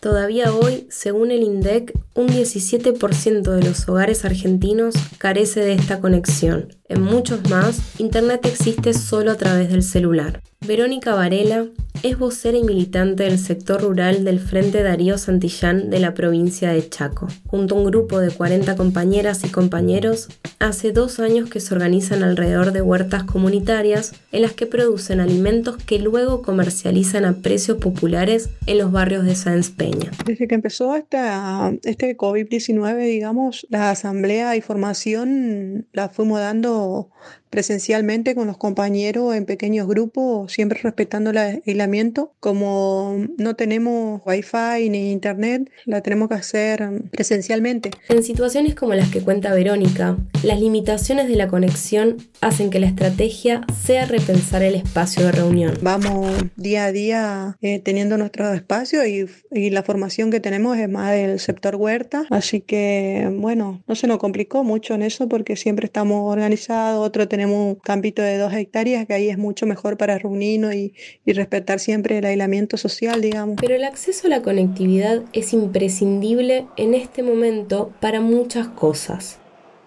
Todavía 0.00 0.52
hoy, 0.52 0.86
según 0.90 1.30
el 1.30 1.42
INDEC, 1.42 1.98
un 2.14 2.28
17% 2.28 3.42
de 3.42 3.62
los 3.62 3.88
hogares 3.88 4.24
argentinos 4.24 4.94
carece 5.18 5.60
de 5.60 5.72
esta 5.72 6.00
conexión. 6.00 6.74
En 6.88 7.02
muchos 7.02 7.48
más, 7.48 7.80
Internet 7.98 8.46
existe 8.46 8.94
solo 8.94 9.32
a 9.32 9.36
través 9.36 9.70
del 9.70 9.82
celular. 9.82 10.42
Verónica 10.66 11.14
Varela 11.14 11.66
es 12.02 12.18
vocera 12.18 12.58
y 12.58 12.64
militante 12.64 13.24
del 13.24 13.38
sector 13.38 13.82
rural 13.82 14.24
del 14.24 14.40
Frente 14.40 14.82
Darío 14.82 15.18
Santillán 15.18 15.90
de 15.90 15.98
la 15.98 16.14
provincia 16.14 16.70
de 16.70 16.88
Chaco. 16.88 17.28
Junto 17.46 17.74
a 17.74 17.78
un 17.78 17.84
grupo 17.84 18.20
de 18.20 18.30
40 18.30 18.76
compañeras 18.76 19.44
y 19.44 19.48
compañeros, 19.48 20.28
hace 20.58 20.92
dos 20.92 21.20
años 21.20 21.50
que 21.50 21.60
se 21.60 21.74
organizan 21.74 22.22
alrededor 22.22 22.72
de 22.72 22.82
huertas 22.82 23.24
comunitarias 23.24 24.14
en 24.32 24.42
las 24.42 24.52
que 24.52 24.66
producen 24.66 25.20
alimentos 25.20 25.76
que 25.76 25.98
luego 25.98 26.42
comercializan 26.42 27.24
a 27.24 27.34
precios 27.34 27.78
populares 27.78 28.50
en 28.66 28.78
los 28.78 28.92
barrios 28.92 29.24
de 29.24 29.34
Sáenz 29.34 29.70
Peña. 29.70 30.10
Desde 30.24 30.48
que 30.48 30.54
empezó 30.54 30.94
este 30.96 32.16
COVID-19, 32.16 33.04
digamos, 33.04 33.66
la 33.70 33.90
asamblea 33.90 34.56
y 34.56 34.60
formación 34.60 35.86
la 35.92 36.08
fuimos 36.08 36.40
dando 36.40 37.10
presencialmente 37.50 38.34
con 38.34 38.46
los 38.46 38.56
compañeros 38.56 39.34
en 39.34 39.44
pequeños 39.44 39.86
grupos, 39.86 40.52
siempre 40.52 40.80
respetando 40.82 41.30
el 41.30 41.38
aislamiento. 41.38 42.32
Como 42.40 43.26
no 43.38 43.56
tenemos 43.56 44.20
wifi 44.24 44.88
ni 44.90 45.12
internet, 45.12 45.70
la 45.84 46.02
tenemos 46.02 46.28
que 46.28 46.34
hacer 46.34 46.88
presencialmente. 47.10 47.90
En 48.08 48.22
situaciones 48.22 48.74
como 48.74 48.94
las 48.94 49.10
que 49.10 49.20
cuenta 49.20 49.54
Verónica, 49.54 50.16
las 50.42 50.60
limitaciones 50.60 51.28
de 51.28 51.36
la 51.36 51.48
conexión 51.48 52.16
hacen 52.40 52.70
que 52.70 52.80
la 52.80 52.86
estrategia 52.86 53.64
sea 53.84 54.06
repensar 54.06 54.62
el 54.62 54.74
espacio 54.74 55.24
de 55.24 55.32
reunión. 55.32 55.78
Vamos 55.82 56.30
día 56.56 56.86
a 56.86 56.92
día 56.92 57.58
eh, 57.62 57.78
teniendo 57.78 58.18
nuestro 58.18 58.52
espacio 58.52 59.06
y, 59.06 59.28
y 59.50 59.70
la 59.70 59.82
formación 59.82 60.30
que 60.30 60.40
tenemos 60.40 60.76
es 60.78 60.88
más 60.88 61.12
del 61.12 61.38
sector 61.40 61.76
huerta, 61.76 62.26
así 62.30 62.60
que 62.60 63.28
bueno, 63.38 63.82
no 63.86 63.94
se 63.94 64.06
nos 64.06 64.18
complicó 64.18 64.64
mucho 64.64 64.94
en 64.94 65.02
eso 65.02 65.28
porque 65.28 65.56
siempre 65.56 65.86
estamos 65.86 66.30
organizados, 66.30 67.06
otro 67.06 67.28
tenemos 67.36 67.58
un 67.58 67.74
campito 67.74 68.22
de 68.22 68.38
dos 68.38 68.54
hectáreas 68.54 69.06
que 69.06 69.12
ahí 69.12 69.28
es 69.28 69.36
mucho 69.36 69.66
mejor 69.66 69.98
para 69.98 70.16
reunirnos 70.16 70.74
y, 70.74 70.94
respetar 71.26 71.80
siempre 71.80 72.16
el 72.16 72.24
aislamiento 72.24 72.78
social, 72.78 73.20
digamos. 73.20 73.56
Pero 73.60 73.74
el 73.74 73.84
acceso 73.84 74.26
a 74.26 74.30
la 74.30 74.40
conectividad 74.40 75.22
es 75.34 75.52
imprescindible 75.52 76.64
en 76.78 76.94
este 76.94 77.22
momento 77.22 77.92
para 78.00 78.22
muchas 78.22 78.68
cosas. 78.68 79.36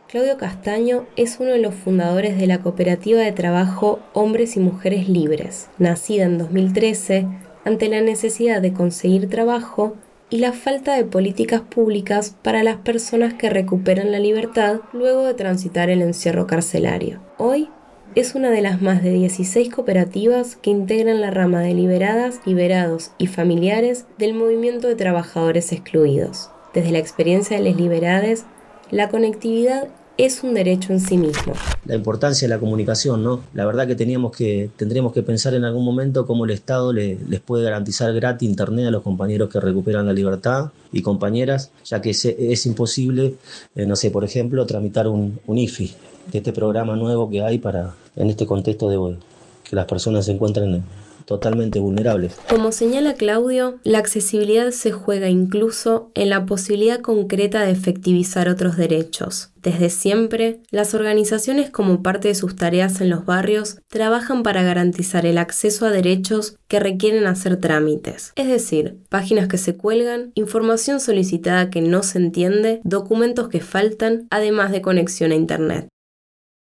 Claudio 0.07 0.37
Castaño 0.37 1.07
es 1.15 1.39
uno 1.39 1.49
de 1.49 1.57
los 1.57 1.73
fundadores 1.73 2.37
de 2.37 2.45
la 2.45 2.59
cooperativa 2.59 3.19
de 3.19 3.31
trabajo 3.31 3.99
Hombres 4.13 4.55
y 4.55 4.59
Mujeres 4.59 5.09
Libres, 5.09 5.69
nacida 5.79 6.25
en 6.25 6.37
2013 6.37 7.25
ante 7.65 7.89
la 7.89 8.01
necesidad 8.01 8.61
de 8.61 8.73
conseguir 8.73 9.27
trabajo 9.27 9.95
y 10.29 10.37
la 10.37 10.53
falta 10.53 10.95
de 10.95 11.05
políticas 11.05 11.61
públicas 11.61 12.35
para 12.43 12.63
las 12.63 12.77
personas 12.77 13.33
que 13.33 13.49
recuperan 13.49 14.11
la 14.11 14.19
libertad 14.19 14.81
luego 14.93 15.23
de 15.23 15.33
transitar 15.33 15.89
el 15.89 16.01
encierro 16.01 16.45
carcelario. 16.45 17.19
Hoy 17.37 17.69
es 18.15 18.35
una 18.35 18.49
de 18.49 18.61
las 18.61 18.81
más 18.81 19.03
de 19.03 19.11
16 19.11 19.69
cooperativas 19.69 20.55
que 20.55 20.69
integran 20.69 21.21
la 21.21 21.31
rama 21.31 21.61
de 21.61 21.73
liberadas, 21.73 22.41
liberados 22.45 23.11
y 23.17 23.27
familiares 23.27 24.05
del 24.17 24.33
movimiento 24.33 24.87
de 24.87 24.95
trabajadores 24.95 25.71
excluidos. 25.71 26.49
Desde 26.73 26.91
la 26.91 26.99
experiencia 26.99 27.57
de 27.57 27.63
las 27.63 27.75
liberades, 27.75 28.45
la 28.91 29.09
conectividad 29.09 29.87
es 30.19 30.43
un 30.43 30.53
derecho 30.53 30.91
en 30.91 30.99
sí 30.99 31.17
mismo. 31.17 31.53
La 31.85 31.95
importancia 31.95 32.45
de 32.45 32.53
la 32.53 32.59
comunicación, 32.59 33.23
¿no? 33.23 33.39
La 33.53 33.65
verdad 33.65 33.87
que 33.87 33.95
teníamos 33.95 34.35
que, 34.35 34.69
tendríamos 34.75 35.13
que 35.13 35.23
pensar 35.23 35.53
en 35.53 35.63
algún 35.63 35.85
momento 35.85 36.27
cómo 36.27 36.43
el 36.43 36.51
Estado 36.51 36.91
les 36.91 37.39
puede 37.39 37.63
garantizar 37.63 38.13
gratis 38.13 38.47
internet 38.47 38.87
a 38.87 38.91
los 38.91 39.01
compañeros 39.01 39.49
que 39.49 39.61
recuperan 39.61 40.05
la 40.05 40.11
libertad 40.11 40.71
y 40.91 41.03
compañeras, 41.03 41.71
ya 41.85 42.01
que 42.01 42.09
es, 42.09 42.65
imposible, 42.65 43.35
eh, 43.75 43.85
no 43.85 43.95
sé, 43.95 44.11
por 44.11 44.25
ejemplo, 44.25 44.65
tramitar 44.65 45.07
un, 45.07 45.39
IFI, 45.47 45.95
de 46.33 46.37
este 46.39 46.51
programa 46.51 46.97
nuevo 46.97 47.29
que 47.29 47.41
hay 47.41 47.57
para, 47.57 47.95
en 48.17 48.29
este 48.29 48.45
contexto 48.45 48.89
de 48.89 49.17
que 49.63 49.75
las 49.75 49.85
personas 49.85 50.25
se 50.25 50.33
encuentren 50.33 50.83
totalmente 51.29 51.77
vulnerables. 51.77 52.35
Como 52.49 52.71
señala 52.71 53.13
Claudio, 53.13 53.79
la 53.83 53.99
accesibilidad 53.99 54.71
se 54.71 54.91
juega 54.91 55.29
incluso 55.29 56.09
en 56.15 56.31
la 56.31 56.47
posibilidad 56.47 57.01
concreta 57.01 57.61
de 57.61 57.69
efectivizar 57.69 58.49
otros 58.49 58.77
derechos. 58.77 59.51
Desde 59.61 59.91
siempre, 59.91 60.61
las 60.71 60.95
organizaciones 60.95 61.69
como 61.69 62.01
parte 62.01 62.29
de 62.29 62.35
sus 62.35 62.55
tareas 62.55 62.99
en 62.99 63.11
los 63.11 63.25
barrios 63.25 63.77
trabajan 63.89 64.41
para 64.41 64.63
garantizar 64.63 65.27
el 65.27 65.37
acceso 65.37 65.85
a 65.85 65.91
derechos 65.91 66.55
que 66.67 66.79
requieren 66.79 67.27
hacer 67.27 67.57
trámites, 67.57 68.33
es 68.35 68.47
decir, 68.47 68.97
páginas 69.09 69.47
que 69.47 69.59
se 69.59 69.77
cuelgan, 69.77 70.31
información 70.33 70.99
solicitada 70.99 71.69
que 71.69 71.81
no 71.81 72.01
se 72.01 72.17
entiende, 72.17 72.81
documentos 72.83 73.49
que 73.49 73.59
faltan, 73.59 74.25
además 74.31 74.71
de 74.71 74.81
conexión 74.81 75.31
a 75.31 75.35
Internet. 75.35 75.89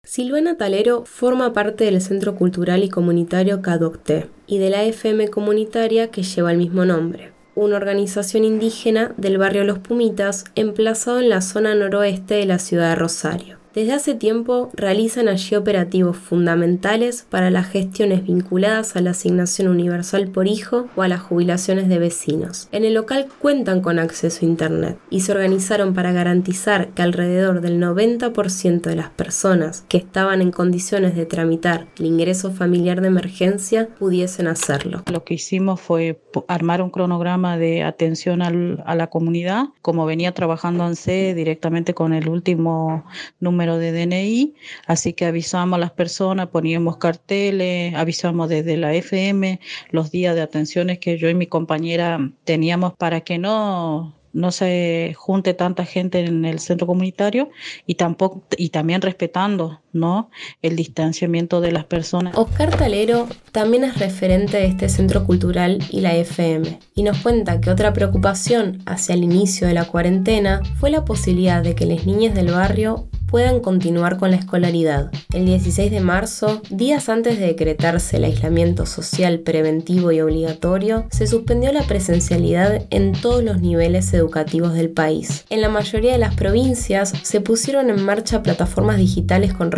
Silvana 0.05 0.59
Talero 0.59 1.07
forma 1.07 1.55
parte 1.55 1.85
del 1.85 2.03
Centro 2.03 2.35
Cultural 2.37 2.85
y 2.85 2.91
Comunitario 2.91 3.63
Cadocté 3.63 4.27
y 4.47 4.59
de 4.59 4.69
la 4.69 4.85
FM 4.85 5.29
comunitaria 5.29 6.11
que 6.11 6.23
lleva 6.23 6.53
el 6.53 6.59
mismo 6.59 6.85
nombre, 6.85 7.33
una 7.55 7.77
organización 7.77 8.45
indígena 8.45 9.15
del 9.17 9.39
barrio 9.39 9.65
Los 9.65 9.79
Pumitas 9.79 10.45
emplazado 10.57 11.21
en 11.21 11.31
la 11.31 11.41
zona 11.41 11.75
noroeste 11.75 12.35
de 12.35 12.45
la 12.45 12.59
ciudad 12.59 12.91
de 12.91 12.97
Rosario. 12.97 13.64
Desde 13.75 13.93
hace 13.93 14.15
tiempo 14.15 14.71
realizan 14.75 15.27
allí 15.27 15.57
operativos 15.57 16.17
fundamentales 16.17 17.27
para 17.29 17.51
las 17.51 17.67
gestiones 17.67 18.23
vinculadas 18.23 18.95
a 18.95 19.01
la 19.01 19.11
asignación 19.11 19.67
universal 19.67 20.29
por 20.29 20.47
hijo 20.47 20.87
o 20.95 21.03
a 21.03 21.09
las 21.09 21.21
jubilaciones 21.23 21.89
de 21.89 21.99
vecinos. 21.99 22.69
En 22.71 22.85
el 22.85 22.95
local 22.95 23.27
cuentan 23.41 23.81
con 23.81 23.99
acceso 23.99 24.47
a 24.47 24.49
Internet 24.49 24.97
y 25.11 25.23
se 25.23 25.33
organizaron 25.33 25.93
para 25.93 26.13
garantizar 26.13 26.91
que 26.91 27.03
alrededor 27.03 27.63
del 27.63 27.83
90% 27.83 28.83
de 28.83 28.95
las 28.95 29.11
personas 29.11 29.85
que 29.89 29.97
estaban 29.97 30.41
en 30.41 30.53
condiciones 30.53 31.17
de 31.17 31.27
tramitar 31.27 31.89
el 31.99 32.07
ingreso 32.07 32.53
familiar 32.53 33.01
de 33.01 33.09
emergencia 33.09 33.89
pudiesen 33.99 34.47
hacerlo. 34.47 35.03
Lo 35.11 35.25
que 35.25 35.35
hicimos 35.35 35.81
fue 35.81 36.21
armar 36.47 36.81
un 36.81 36.91
cronograma 36.91 37.59
de 37.59 37.83
atención 37.83 38.41
a 38.41 38.95
la 38.95 39.07
comunidad, 39.09 39.65
como 39.83 40.07
venía 40.07 40.31
trabajando 40.31 40.85
ANSE 40.85 41.35
directamente 41.35 41.93
con 41.93 42.13
el 42.15 42.29
último 42.29 43.05
número 43.41 43.64
de 43.73 43.93
DNI, 43.93 44.55
así 44.87 45.13
que 45.15 45.25
avisamos 45.27 45.77
a 45.77 45.81
las 45.81 45.93
personas, 45.93 46.49
poníamos 46.49 46.99
carteles, 46.99 47.95
avisamos 47.95 48.49
desde 48.49 48.77
la 48.77 48.95
FM 48.95 49.61
los 49.91 50.11
días 50.11 50.35
de 50.35 50.43
atenciones 50.43 50.99
que 50.99 51.19
yo 51.19 51.29
y 51.29 51.35
mi 51.35 51.47
compañera 51.47 52.31
teníamos 52.45 52.95
para 52.95 53.23
que 53.23 53.39
no 53.39 54.15
no 54.33 54.51
se 54.51 55.15
junte 55.17 55.55
tanta 55.55 55.85
gente 55.85 56.19
en 56.21 56.45
el 56.45 56.59
centro 56.59 56.87
comunitario 56.87 57.51
y 57.87 57.95
tampoco 57.95 58.43
y 58.59 58.71
también 58.71 59.01
respetando 59.01 59.81
no 59.95 60.31
el 60.63 60.77
distanciamiento 60.77 61.61
de 61.61 61.73
las 61.73 61.85
personas. 61.85 62.37
Oscar 62.37 62.77
Talero 62.77 63.29
también 63.53 63.85
es 63.85 63.99
referente 63.99 64.59
de 64.59 64.67
este 64.67 64.89
centro 64.89 65.25
cultural 65.25 65.79
y 65.91 66.01
la 66.01 66.15
FM 66.15 66.79
y 66.95 67.03
nos 67.03 67.19
cuenta 67.19 67.61
que 67.61 67.71
otra 67.71 67.93
preocupación 67.93 68.83
hacia 68.87 69.15
el 69.15 69.25
inicio 69.25 69.67
de 69.67 69.75
la 69.75 69.87
cuarentena 69.87 70.61
fue 70.79 70.91
la 70.91 71.05
posibilidad 71.05 71.63
de 71.63 71.75
que 71.75 71.87
las 71.87 72.07
niñas 72.07 72.35
del 72.35 72.51
barrio 72.51 73.09
puedan 73.35 73.59
continuar 73.59 74.17
con 74.17 74.31
la 74.31 74.37
escolaridad. 74.37 75.11
El 75.33 75.47
16 75.47 75.91
de 75.91 75.99
marzo, 75.99 76.63
días 76.71 77.09
antes 77.09 77.37
de 77.37 77.47
decretarse 77.47 78.19
el 78.19 78.25
aislamiento 78.25 78.87
social 78.87 79.41
preventivo 79.41 80.13
y 80.13 80.21
obligatorio, 80.21 81.09
se 81.11 81.27
suspendió 81.27 81.73
la 81.73 81.83
presencialidad 81.83 82.87
en 82.91 83.11
todos 83.11 83.43
los 83.43 83.61
niveles 83.61 84.15
educativos 84.15 84.75
del 84.75 84.91
país. 84.91 85.47
En 85.51 85.63
la 85.63 85.69
mayoría 85.69 86.13
de 86.13 86.19
las 86.19 86.37
provincias 86.37 87.13
se 87.23 87.41
pusieron 87.41 87.91
en 87.91 88.05
marcha 88.05 88.41
plataformas 88.45 88.99
digitales 88.99 89.53
con 89.53 89.73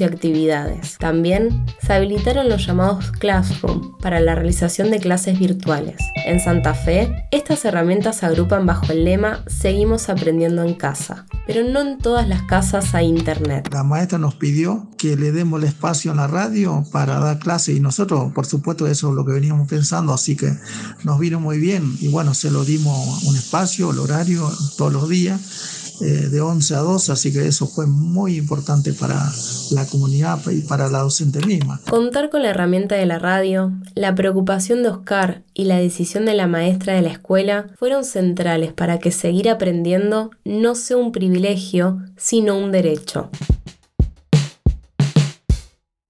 y 0.00 0.04
actividades. 0.04 0.98
También 0.98 1.64
se 1.80 1.92
habilitaron 1.92 2.48
los 2.48 2.66
llamados 2.66 3.10
Classroom 3.12 3.96
para 3.98 4.20
la 4.20 4.34
realización 4.34 4.90
de 4.90 5.00
clases 5.00 5.38
virtuales. 5.38 5.96
En 6.26 6.40
Santa 6.40 6.74
Fe, 6.74 7.26
estas 7.30 7.64
herramientas 7.64 8.16
se 8.16 8.26
agrupan 8.26 8.66
bajo 8.66 8.92
el 8.92 9.04
lema 9.04 9.42
Seguimos 9.46 10.08
aprendiendo 10.08 10.62
en 10.62 10.74
casa, 10.74 11.26
pero 11.46 11.62
no 11.64 11.80
en 11.80 11.98
todas 11.98 12.28
las 12.28 12.42
casas 12.42 12.94
a 12.94 13.02
Internet. 13.02 13.68
La 13.72 13.82
maestra 13.82 14.18
nos 14.18 14.34
pidió 14.34 14.88
que 14.98 15.16
le 15.16 15.32
demos 15.32 15.62
el 15.62 15.68
espacio 15.68 16.12
a 16.12 16.14
la 16.14 16.26
radio 16.26 16.84
para 16.92 17.18
dar 17.18 17.38
clase 17.38 17.72
y 17.72 17.80
nosotros, 17.80 18.32
por 18.32 18.46
supuesto, 18.46 18.86
eso 18.86 19.10
es 19.10 19.14
lo 19.14 19.24
que 19.24 19.32
veníamos 19.32 19.68
pensando, 19.68 20.12
así 20.12 20.36
que 20.36 20.52
nos 21.04 21.18
vino 21.18 21.40
muy 21.40 21.58
bien 21.58 21.96
y 22.00 22.08
bueno, 22.08 22.34
se 22.34 22.50
lo 22.50 22.64
dimos 22.64 23.24
un 23.24 23.36
espacio, 23.36 23.90
el 23.90 23.98
horario, 23.98 24.50
todos 24.76 24.92
los 24.92 25.08
días. 25.08 25.73
Eh, 26.00 26.28
de 26.28 26.40
11 26.40 26.74
a 26.74 26.80
12, 26.80 27.12
así 27.12 27.32
que 27.32 27.46
eso 27.46 27.66
fue 27.66 27.86
muy 27.86 28.36
importante 28.36 28.92
para 28.92 29.30
la 29.70 29.86
comunidad 29.86 30.40
y 30.50 30.60
para 30.62 30.88
la 30.88 31.00
docente 31.00 31.44
misma. 31.46 31.80
Contar 31.88 32.30
con 32.30 32.42
la 32.42 32.50
herramienta 32.50 32.96
de 32.96 33.06
la 33.06 33.20
radio, 33.20 33.72
la 33.94 34.14
preocupación 34.14 34.82
de 34.82 34.88
Oscar 34.88 35.44
y 35.54 35.64
la 35.64 35.78
decisión 35.78 36.24
de 36.24 36.34
la 36.34 36.48
maestra 36.48 36.94
de 36.94 37.02
la 37.02 37.10
escuela 37.10 37.68
fueron 37.78 38.04
centrales 38.04 38.72
para 38.72 38.98
que 38.98 39.12
seguir 39.12 39.48
aprendiendo 39.48 40.30
no 40.44 40.74
sea 40.74 40.96
un 40.96 41.12
privilegio, 41.12 42.00
sino 42.16 42.58
un 42.58 42.72
derecho. 42.72 43.30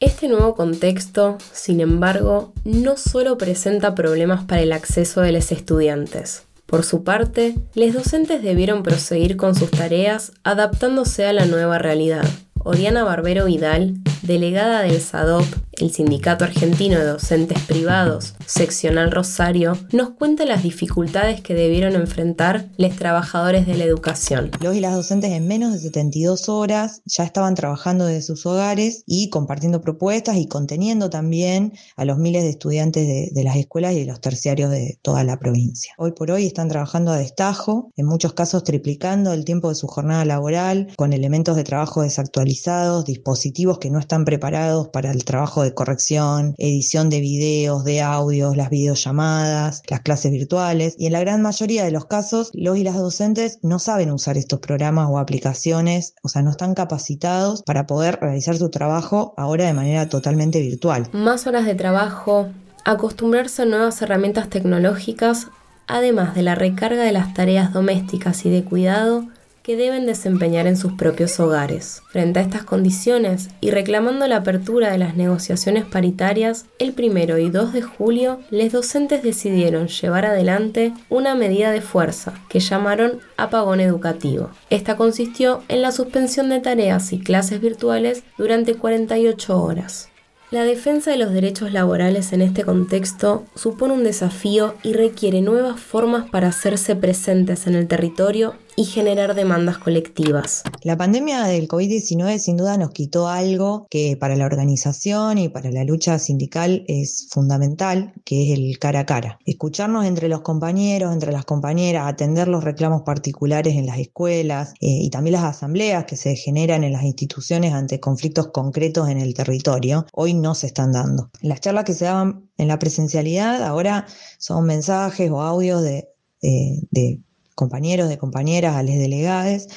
Este 0.00 0.28
nuevo 0.28 0.54
contexto, 0.54 1.38
sin 1.52 1.80
embargo, 1.80 2.52
no 2.64 2.96
solo 2.96 3.36
presenta 3.36 3.94
problemas 3.94 4.44
para 4.44 4.62
el 4.62 4.72
acceso 4.72 5.20
de 5.20 5.32
los 5.32 5.52
estudiantes. 5.52 6.44
Por 6.74 6.84
su 6.84 7.04
parte, 7.04 7.54
los 7.76 7.94
docentes 7.94 8.42
debieron 8.42 8.82
proseguir 8.82 9.36
con 9.36 9.54
sus 9.54 9.70
tareas 9.70 10.32
adaptándose 10.42 11.24
a 11.24 11.32
la 11.32 11.46
nueva 11.46 11.78
realidad. 11.78 12.24
Oriana 12.64 13.04
Barbero 13.04 13.44
Vidal, 13.44 13.94
delegada 14.22 14.82
del 14.82 15.00
SADOP, 15.00 15.44
el 15.78 15.90
Sindicato 15.90 16.44
Argentino 16.44 16.98
de 16.98 17.06
Docentes 17.06 17.60
Privados, 17.62 18.34
seccional 18.46 19.10
Rosario, 19.10 19.76
nos 19.92 20.10
cuenta 20.10 20.44
las 20.44 20.62
dificultades 20.62 21.40
que 21.40 21.54
debieron 21.54 21.94
enfrentar 21.94 22.68
los 22.76 22.96
trabajadores 22.96 23.66
de 23.66 23.74
la 23.74 23.84
educación. 23.84 24.50
Los 24.60 24.76
y 24.76 24.80
las 24.80 24.94
docentes 24.94 25.32
en 25.32 25.46
menos 25.46 25.72
de 25.72 25.78
72 25.78 26.48
horas 26.48 27.02
ya 27.04 27.24
estaban 27.24 27.54
trabajando 27.54 28.06
desde 28.06 28.22
sus 28.22 28.46
hogares 28.46 29.04
y 29.06 29.30
compartiendo 29.30 29.80
propuestas 29.80 30.36
y 30.36 30.46
conteniendo 30.46 31.10
también 31.10 31.72
a 31.96 32.04
los 32.04 32.18
miles 32.18 32.42
de 32.42 32.50
estudiantes 32.50 33.32
de, 33.32 33.44
las 33.44 33.56
escuelas 33.56 33.92
y 33.92 34.00
de 34.00 34.06
los 34.06 34.20
terciarios 34.20 34.70
de 34.70 34.98
toda 35.02 35.22
la 35.22 35.38
provincia. 35.38 35.92
Hoy 35.98 36.12
por 36.12 36.30
hoy 36.30 36.46
están 36.46 36.68
trabajando 36.68 37.12
a 37.12 37.18
destajo, 37.18 37.92
en 37.96 38.06
muchos 38.06 38.32
casos 38.32 38.64
triplicando 38.64 39.32
el 39.32 39.44
tiempo 39.44 39.68
de 39.68 39.74
su 39.74 39.86
jornada 39.86 40.24
laboral, 40.24 40.88
con 40.96 41.12
elementos 41.12 41.56
de 41.56 41.64
trabajo 41.64 42.02
desactualizados, 42.02 43.04
dispositivos 43.04 43.78
que 43.78 43.90
no 43.90 43.98
están 43.98 44.24
preparados 44.24 44.88
para 44.88 45.10
el 45.10 45.24
trabajo 45.24 45.63
de 45.64 45.74
corrección, 45.74 46.54
edición 46.58 47.10
de 47.10 47.20
videos, 47.20 47.84
de 47.84 48.02
audios, 48.02 48.56
las 48.56 48.70
videollamadas, 48.70 49.82
las 49.88 50.00
clases 50.00 50.30
virtuales 50.30 50.94
y 50.98 51.06
en 51.06 51.12
la 51.12 51.20
gran 51.20 51.42
mayoría 51.42 51.84
de 51.84 51.90
los 51.90 52.06
casos 52.06 52.50
los 52.54 52.76
y 52.76 52.84
las 52.84 52.96
docentes 52.96 53.58
no 53.62 53.78
saben 53.78 54.10
usar 54.10 54.36
estos 54.36 54.60
programas 54.60 55.08
o 55.10 55.18
aplicaciones, 55.18 56.14
o 56.22 56.28
sea, 56.28 56.42
no 56.42 56.50
están 56.50 56.74
capacitados 56.74 57.62
para 57.62 57.86
poder 57.86 58.18
realizar 58.20 58.56
su 58.56 58.70
trabajo 58.70 59.34
ahora 59.36 59.66
de 59.66 59.72
manera 59.72 60.08
totalmente 60.08 60.60
virtual. 60.60 61.08
Más 61.12 61.46
horas 61.46 61.66
de 61.66 61.74
trabajo, 61.74 62.48
acostumbrarse 62.84 63.62
a 63.62 63.66
nuevas 63.66 64.00
herramientas 64.02 64.48
tecnológicas, 64.48 65.48
además 65.86 66.34
de 66.34 66.42
la 66.42 66.54
recarga 66.54 67.02
de 67.02 67.12
las 67.12 67.34
tareas 67.34 67.72
domésticas 67.72 68.44
y 68.46 68.50
de 68.50 68.64
cuidado, 68.64 69.26
que 69.64 69.76
deben 69.76 70.04
desempeñar 70.04 70.66
en 70.66 70.76
sus 70.76 70.92
propios 70.92 71.40
hogares. 71.40 72.02
Frente 72.10 72.38
a 72.38 72.42
estas 72.42 72.64
condiciones 72.64 73.48
y 73.62 73.70
reclamando 73.70 74.28
la 74.28 74.36
apertura 74.36 74.92
de 74.92 74.98
las 74.98 75.16
negociaciones 75.16 75.84
paritarias, 75.86 76.66
el 76.78 76.92
primero 76.92 77.38
y 77.38 77.48
2 77.48 77.72
de 77.72 77.82
julio, 77.82 78.40
los 78.50 78.70
docentes 78.70 79.22
decidieron 79.22 79.88
llevar 79.88 80.26
adelante 80.26 80.92
una 81.08 81.34
medida 81.34 81.72
de 81.72 81.80
fuerza 81.80 82.34
que 82.50 82.60
llamaron 82.60 83.20
apagón 83.38 83.80
educativo. 83.80 84.50
Esta 84.68 84.96
consistió 84.96 85.62
en 85.68 85.80
la 85.80 85.92
suspensión 85.92 86.50
de 86.50 86.60
tareas 86.60 87.14
y 87.14 87.18
clases 87.18 87.62
virtuales 87.62 88.22
durante 88.36 88.74
48 88.74 89.60
horas. 89.60 90.10
La 90.50 90.62
defensa 90.62 91.10
de 91.10 91.16
los 91.16 91.32
derechos 91.32 91.72
laborales 91.72 92.32
en 92.32 92.40
este 92.40 92.62
contexto 92.62 93.44
supone 93.56 93.94
un 93.94 94.04
desafío 94.04 94.74
y 94.84 94.92
requiere 94.92 95.40
nuevas 95.40 95.80
formas 95.80 96.30
para 96.30 96.48
hacerse 96.48 96.94
presentes 96.94 97.66
en 97.66 97.74
el 97.74 97.88
territorio 97.88 98.54
y 98.76 98.84
generar 98.84 99.34
demandas 99.34 99.78
colectivas. 99.78 100.62
La 100.82 100.96
pandemia 100.96 101.44
del 101.44 101.68
COVID-19 101.68 102.38
sin 102.38 102.56
duda 102.56 102.76
nos 102.76 102.90
quitó 102.90 103.28
algo 103.28 103.86
que 103.90 104.16
para 104.16 104.36
la 104.36 104.46
organización 104.46 105.38
y 105.38 105.48
para 105.48 105.70
la 105.70 105.84
lucha 105.84 106.18
sindical 106.18 106.84
es 106.88 107.28
fundamental, 107.30 108.12
que 108.24 108.44
es 108.44 108.58
el 108.58 108.78
cara 108.78 109.00
a 109.00 109.06
cara. 109.06 109.38
Escucharnos 109.44 110.04
entre 110.04 110.28
los 110.28 110.40
compañeros, 110.40 111.12
entre 111.12 111.32
las 111.32 111.44
compañeras, 111.44 112.06
atender 112.06 112.48
los 112.48 112.64
reclamos 112.64 113.02
particulares 113.02 113.74
en 113.76 113.86
las 113.86 113.98
escuelas 113.98 114.74
eh, 114.80 114.88
y 114.88 115.10
también 115.10 115.34
las 115.34 115.44
asambleas 115.44 116.04
que 116.04 116.16
se 116.16 116.36
generan 116.36 116.84
en 116.84 116.92
las 116.92 117.04
instituciones 117.04 117.72
ante 117.72 118.00
conflictos 118.00 118.48
concretos 118.48 119.08
en 119.08 119.18
el 119.18 119.34
territorio, 119.34 120.06
hoy 120.12 120.34
no 120.34 120.54
se 120.54 120.66
están 120.66 120.92
dando. 120.92 121.30
Las 121.40 121.60
charlas 121.60 121.84
que 121.84 121.94
se 121.94 122.06
daban 122.06 122.50
en 122.56 122.68
la 122.68 122.78
presencialidad 122.78 123.62
ahora 123.62 124.06
son 124.38 124.66
mensajes 124.66 125.30
o 125.30 125.40
audios 125.40 125.82
de, 125.82 126.08
eh, 126.42 126.80
de 126.90 127.20
compañeros, 127.54 128.08
de 128.08 128.18
compañeras, 128.18 128.76
a 128.76 128.82
les 128.82 128.98
delegados, 128.98 129.68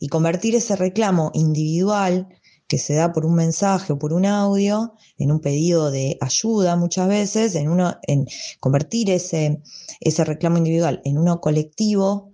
y 0.00 0.08
convertir 0.08 0.54
ese 0.54 0.76
reclamo 0.76 1.30
individual 1.34 2.28
que 2.66 2.78
se 2.78 2.94
da 2.94 3.12
por 3.12 3.26
un 3.26 3.34
mensaje 3.34 3.92
o 3.92 3.98
por 3.98 4.12
un 4.12 4.26
audio, 4.26 4.94
en 5.18 5.30
un 5.32 5.40
pedido 5.40 5.90
de 5.90 6.16
ayuda 6.20 6.76
muchas 6.76 7.08
veces, 7.08 7.54
en, 7.54 7.68
uno, 7.68 7.98
en 8.02 8.26
convertir 8.60 9.10
ese, 9.10 9.62
ese 10.00 10.24
reclamo 10.24 10.58
individual 10.58 11.00
en 11.04 11.18
uno 11.18 11.40
colectivo 11.40 12.33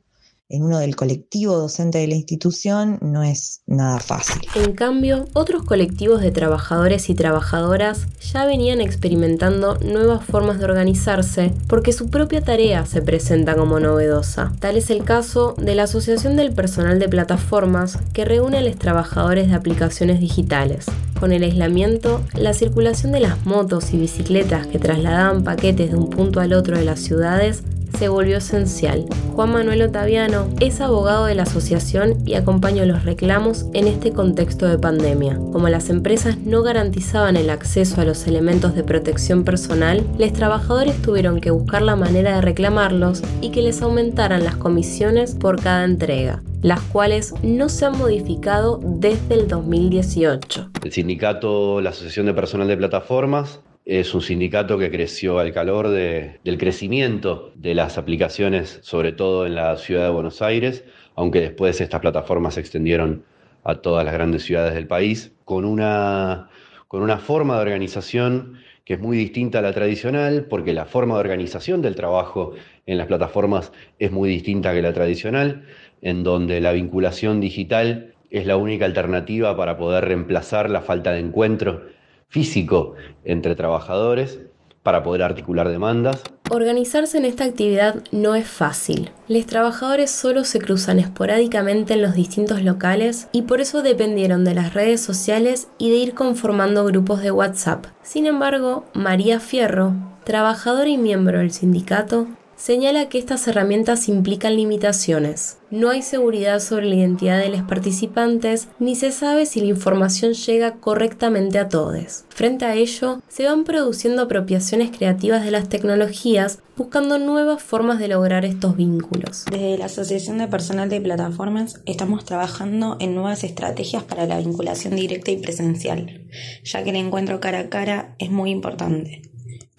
en 0.50 0.64
uno 0.64 0.78
del 0.78 0.96
colectivo 0.96 1.56
docente 1.56 1.98
de 1.98 2.08
la 2.08 2.16
institución 2.16 2.98
no 3.00 3.22
es 3.22 3.62
nada 3.66 4.00
fácil. 4.00 4.42
En 4.56 4.72
cambio, 4.72 5.26
otros 5.32 5.62
colectivos 5.62 6.20
de 6.20 6.32
trabajadores 6.32 7.08
y 7.08 7.14
trabajadoras 7.14 8.06
ya 8.32 8.44
venían 8.44 8.80
experimentando 8.80 9.78
nuevas 9.78 10.24
formas 10.24 10.58
de 10.58 10.64
organizarse 10.64 11.52
porque 11.68 11.92
su 11.92 12.10
propia 12.10 12.42
tarea 12.42 12.84
se 12.84 13.00
presenta 13.00 13.54
como 13.54 13.78
novedosa. 13.78 14.52
Tal 14.58 14.76
es 14.76 14.90
el 14.90 15.04
caso 15.04 15.54
de 15.56 15.74
la 15.76 15.84
Asociación 15.84 16.36
del 16.36 16.52
Personal 16.52 16.98
de 16.98 17.08
Plataformas 17.08 17.98
que 18.12 18.24
reúne 18.24 18.58
a 18.58 18.62
los 18.62 18.76
trabajadores 18.76 19.48
de 19.48 19.54
aplicaciones 19.54 20.18
digitales. 20.18 20.86
Con 21.20 21.32
el 21.32 21.44
aislamiento, 21.44 22.22
la 22.34 22.54
circulación 22.54 23.12
de 23.12 23.20
las 23.20 23.46
motos 23.46 23.92
y 23.92 23.98
bicicletas 23.98 24.66
que 24.66 24.78
trasladaban 24.78 25.44
paquetes 25.44 25.90
de 25.90 25.96
un 25.96 26.10
punto 26.10 26.40
al 26.40 26.54
otro 26.54 26.76
de 26.76 26.84
las 26.84 26.98
ciudades 26.98 27.62
se 27.98 28.08
volvió 28.08 28.38
esencial. 28.38 29.06
Juan 29.34 29.52
Manuel 29.52 29.82
Otaviano 29.82 30.48
es 30.60 30.80
abogado 30.80 31.26
de 31.26 31.34
la 31.34 31.44
asociación 31.44 32.16
y 32.26 32.34
acompañó 32.34 32.84
los 32.84 33.04
reclamos 33.04 33.66
en 33.72 33.86
este 33.86 34.12
contexto 34.12 34.66
de 34.66 34.78
pandemia. 34.78 35.36
Como 35.52 35.68
las 35.68 35.90
empresas 35.90 36.38
no 36.38 36.62
garantizaban 36.62 37.36
el 37.36 37.50
acceso 37.50 38.00
a 38.00 38.04
los 38.04 38.26
elementos 38.26 38.74
de 38.74 38.84
protección 38.84 39.44
personal, 39.44 40.06
los 40.18 40.32
trabajadores 40.32 41.00
tuvieron 41.02 41.40
que 41.40 41.50
buscar 41.50 41.82
la 41.82 41.96
manera 41.96 42.34
de 42.34 42.40
reclamarlos 42.40 43.22
y 43.40 43.50
que 43.50 43.62
les 43.62 43.82
aumentaran 43.82 44.44
las 44.44 44.56
comisiones 44.56 45.34
por 45.34 45.60
cada 45.62 45.84
entrega 45.84 46.42
las 46.62 46.80
cuales 46.80 47.34
no 47.42 47.68
se 47.68 47.86
han 47.86 47.96
modificado 47.96 48.80
desde 48.82 49.34
el 49.34 49.48
2018. 49.48 50.70
El 50.84 50.92
sindicato, 50.92 51.80
la 51.80 51.90
Asociación 51.90 52.26
de 52.26 52.34
Personal 52.34 52.68
de 52.68 52.76
Plataformas, 52.76 53.60
es 53.90 54.14
un 54.14 54.22
sindicato 54.22 54.78
que 54.78 54.88
creció 54.88 55.40
al 55.40 55.52
calor 55.52 55.88
del 55.88 56.58
crecimiento 56.58 57.50
de 57.56 57.74
las 57.74 57.98
aplicaciones, 57.98 58.78
sobre 58.82 59.10
todo 59.10 59.46
en 59.46 59.56
la 59.56 59.76
ciudad 59.78 60.04
de 60.04 60.10
Buenos 60.10 60.42
Aires, 60.42 60.84
aunque 61.16 61.40
después 61.40 61.80
estas 61.80 62.00
plataformas 62.00 62.54
se 62.54 62.60
extendieron 62.60 63.24
a 63.64 63.74
todas 63.74 64.04
las 64.04 64.14
grandes 64.14 64.44
ciudades 64.44 64.74
del 64.74 64.86
país, 64.86 65.32
con 65.44 65.64
una, 65.64 66.50
con 66.86 67.02
una 67.02 67.18
forma 67.18 67.56
de 67.56 67.62
organización 67.62 68.58
que 68.84 68.94
es 68.94 69.00
muy 69.00 69.16
distinta 69.16 69.58
a 69.58 69.62
la 69.62 69.72
tradicional, 69.72 70.46
porque 70.48 70.72
la 70.72 70.84
forma 70.84 71.14
de 71.14 71.20
organización 71.22 71.82
del 71.82 71.96
trabajo 71.96 72.52
en 72.86 72.96
las 72.96 73.08
plataformas 73.08 73.72
es 73.98 74.12
muy 74.12 74.28
distinta 74.28 74.72
que 74.72 74.82
la 74.82 74.92
tradicional, 74.92 75.64
en 76.00 76.22
donde 76.22 76.60
la 76.60 76.70
vinculación 76.70 77.40
digital 77.40 78.14
es 78.30 78.46
la 78.46 78.56
única 78.56 78.84
alternativa 78.84 79.56
para 79.56 79.76
poder 79.76 80.04
reemplazar 80.04 80.70
la 80.70 80.80
falta 80.80 81.10
de 81.10 81.18
encuentro 81.18 81.98
físico 82.30 82.94
entre 83.24 83.54
trabajadores 83.54 84.40
para 84.82 85.02
poder 85.02 85.22
articular 85.22 85.68
demandas. 85.68 86.22
Organizarse 86.50 87.18
en 87.18 87.26
esta 87.26 87.44
actividad 87.44 88.02
no 88.12 88.34
es 88.34 88.48
fácil. 88.48 89.10
Los 89.28 89.46
trabajadores 89.46 90.10
solo 90.10 90.44
se 90.44 90.58
cruzan 90.58 90.98
esporádicamente 90.98 91.94
en 91.94 92.02
los 92.02 92.14
distintos 92.14 92.62
locales 92.62 93.28
y 93.30 93.42
por 93.42 93.60
eso 93.60 93.82
dependieron 93.82 94.44
de 94.44 94.54
las 94.54 94.74
redes 94.74 95.00
sociales 95.00 95.68
y 95.78 95.90
de 95.90 95.96
ir 95.96 96.14
conformando 96.14 96.84
grupos 96.86 97.20
de 97.20 97.30
WhatsApp. 97.30 97.86
Sin 98.02 98.26
embargo, 98.26 98.84
María 98.94 99.38
Fierro, 99.38 99.92
trabajadora 100.24 100.88
y 100.88 100.98
miembro 100.98 101.38
del 101.38 101.50
sindicato, 101.50 102.26
señala 102.60 103.08
que 103.08 103.18
estas 103.18 103.48
herramientas 103.48 104.06
implican 104.08 104.54
limitaciones. 104.54 105.56
No 105.70 105.88
hay 105.88 106.02
seguridad 106.02 106.60
sobre 106.60 106.86
la 106.86 106.96
identidad 106.96 107.38
de 107.38 107.48
los 107.48 107.62
participantes 107.62 108.68
ni 108.78 108.96
se 108.96 109.12
sabe 109.12 109.46
si 109.46 109.60
la 109.60 109.68
información 109.68 110.34
llega 110.34 110.74
correctamente 110.74 111.58
a 111.58 111.70
todos. 111.70 112.24
Frente 112.28 112.66
a 112.66 112.74
ello, 112.74 113.22
se 113.28 113.46
van 113.46 113.64
produciendo 113.64 114.22
apropiaciones 114.22 114.90
creativas 114.90 115.42
de 115.42 115.52
las 115.52 115.70
tecnologías 115.70 116.58
buscando 116.76 117.18
nuevas 117.18 117.62
formas 117.62 117.98
de 117.98 118.08
lograr 118.08 118.44
estos 118.44 118.76
vínculos. 118.76 119.46
Desde 119.50 119.78
la 119.78 119.86
Asociación 119.86 120.36
de 120.36 120.48
Personal 120.48 120.90
de 120.90 121.00
Plataformas 121.00 121.80
estamos 121.86 122.26
trabajando 122.26 122.98
en 123.00 123.14
nuevas 123.14 123.42
estrategias 123.42 124.02
para 124.02 124.26
la 124.26 124.38
vinculación 124.38 124.96
directa 124.96 125.30
y 125.30 125.38
presencial, 125.38 126.26
ya 126.62 126.84
que 126.84 126.90
el 126.90 126.96
encuentro 126.96 127.40
cara 127.40 127.60
a 127.60 127.68
cara 127.70 128.14
es 128.18 128.30
muy 128.30 128.50
importante 128.50 129.29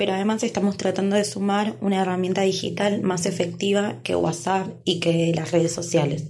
pero 0.02 0.14
además 0.14 0.42
estamos 0.42 0.78
tratando 0.78 1.16
de 1.16 1.24
sumar 1.24 1.76
una 1.80 2.02
herramienta 2.02 2.42
digital 2.42 3.04
más 3.04 3.28
efectiva 3.28 3.98
que 4.02 4.16
WhatsApp 4.16 4.68
y 4.84 5.00
que 5.00 5.32
las 5.36 5.52
redes 5.52 5.74
sociales. 5.74 6.26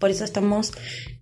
Por 0.00 0.10
eso 0.10 0.24
estamos 0.24 0.72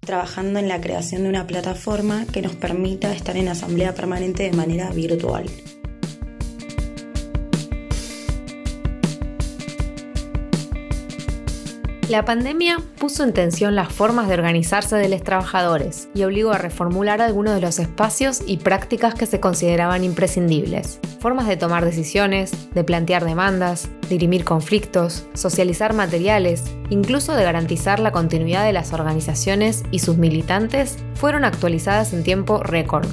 trabajando 0.00 0.60
en 0.60 0.68
la 0.68 0.80
creación 0.80 1.24
de 1.24 1.28
una 1.28 1.46
plataforma 1.46 2.24
que 2.32 2.40
nos 2.40 2.56
permita 2.56 3.14
estar 3.14 3.36
en 3.36 3.48
asamblea 3.48 3.94
permanente 3.94 4.44
de 4.44 4.56
manera 4.56 4.88
virtual. 4.92 5.44
La 12.08 12.24
pandemia 12.24 12.78
puso 12.98 13.22
en 13.22 13.34
tensión 13.34 13.74
las 13.74 13.92
formas 13.92 14.28
de 14.28 14.34
organizarse 14.34 14.96
de 14.96 15.10
los 15.10 15.22
trabajadores 15.22 16.08
y 16.14 16.22
obligó 16.22 16.52
a 16.52 16.58
reformular 16.58 17.20
algunos 17.20 17.54
de 17.54 17.60
los 17.60 17.78
espacios 17.78 18.40
y 18.46 18.56
prácticas 18.56 19.14
que 19.14 19.26
se 19.26 19.40
consideraban 19.40 20.04
imprescindibles. 20.04 21.00
Formas 21.20 21.46
de 21.46 21.58
tomar 21.58 21.84
decisiones, 21.84 22.72
de 22.72 22.82
plantear 22.82 23.26
demandas, 23.26 23.90
dirimir 24.08 24.46
conflictos, 24.46 25.26
socializar 25.34 25.92
materiales, 25.92 26.64
incluso 26.88 27.34
de 27.34 27.44
garantizar 27.44 28.00
la 28.00 28.10
continuidad 28.10 28.64
de 28.64 28.72
las 28.72 28.94
organizaciones 28.94 29.82
y 29.90 29.98
sus 29.98 30.16
militantes, 30.16 30.96
fueron 31.14 31.44
actualizadas 31.44 32.14
en 32.14 32.24
tiempo 32.24 32.62
récord. 32.62 33.06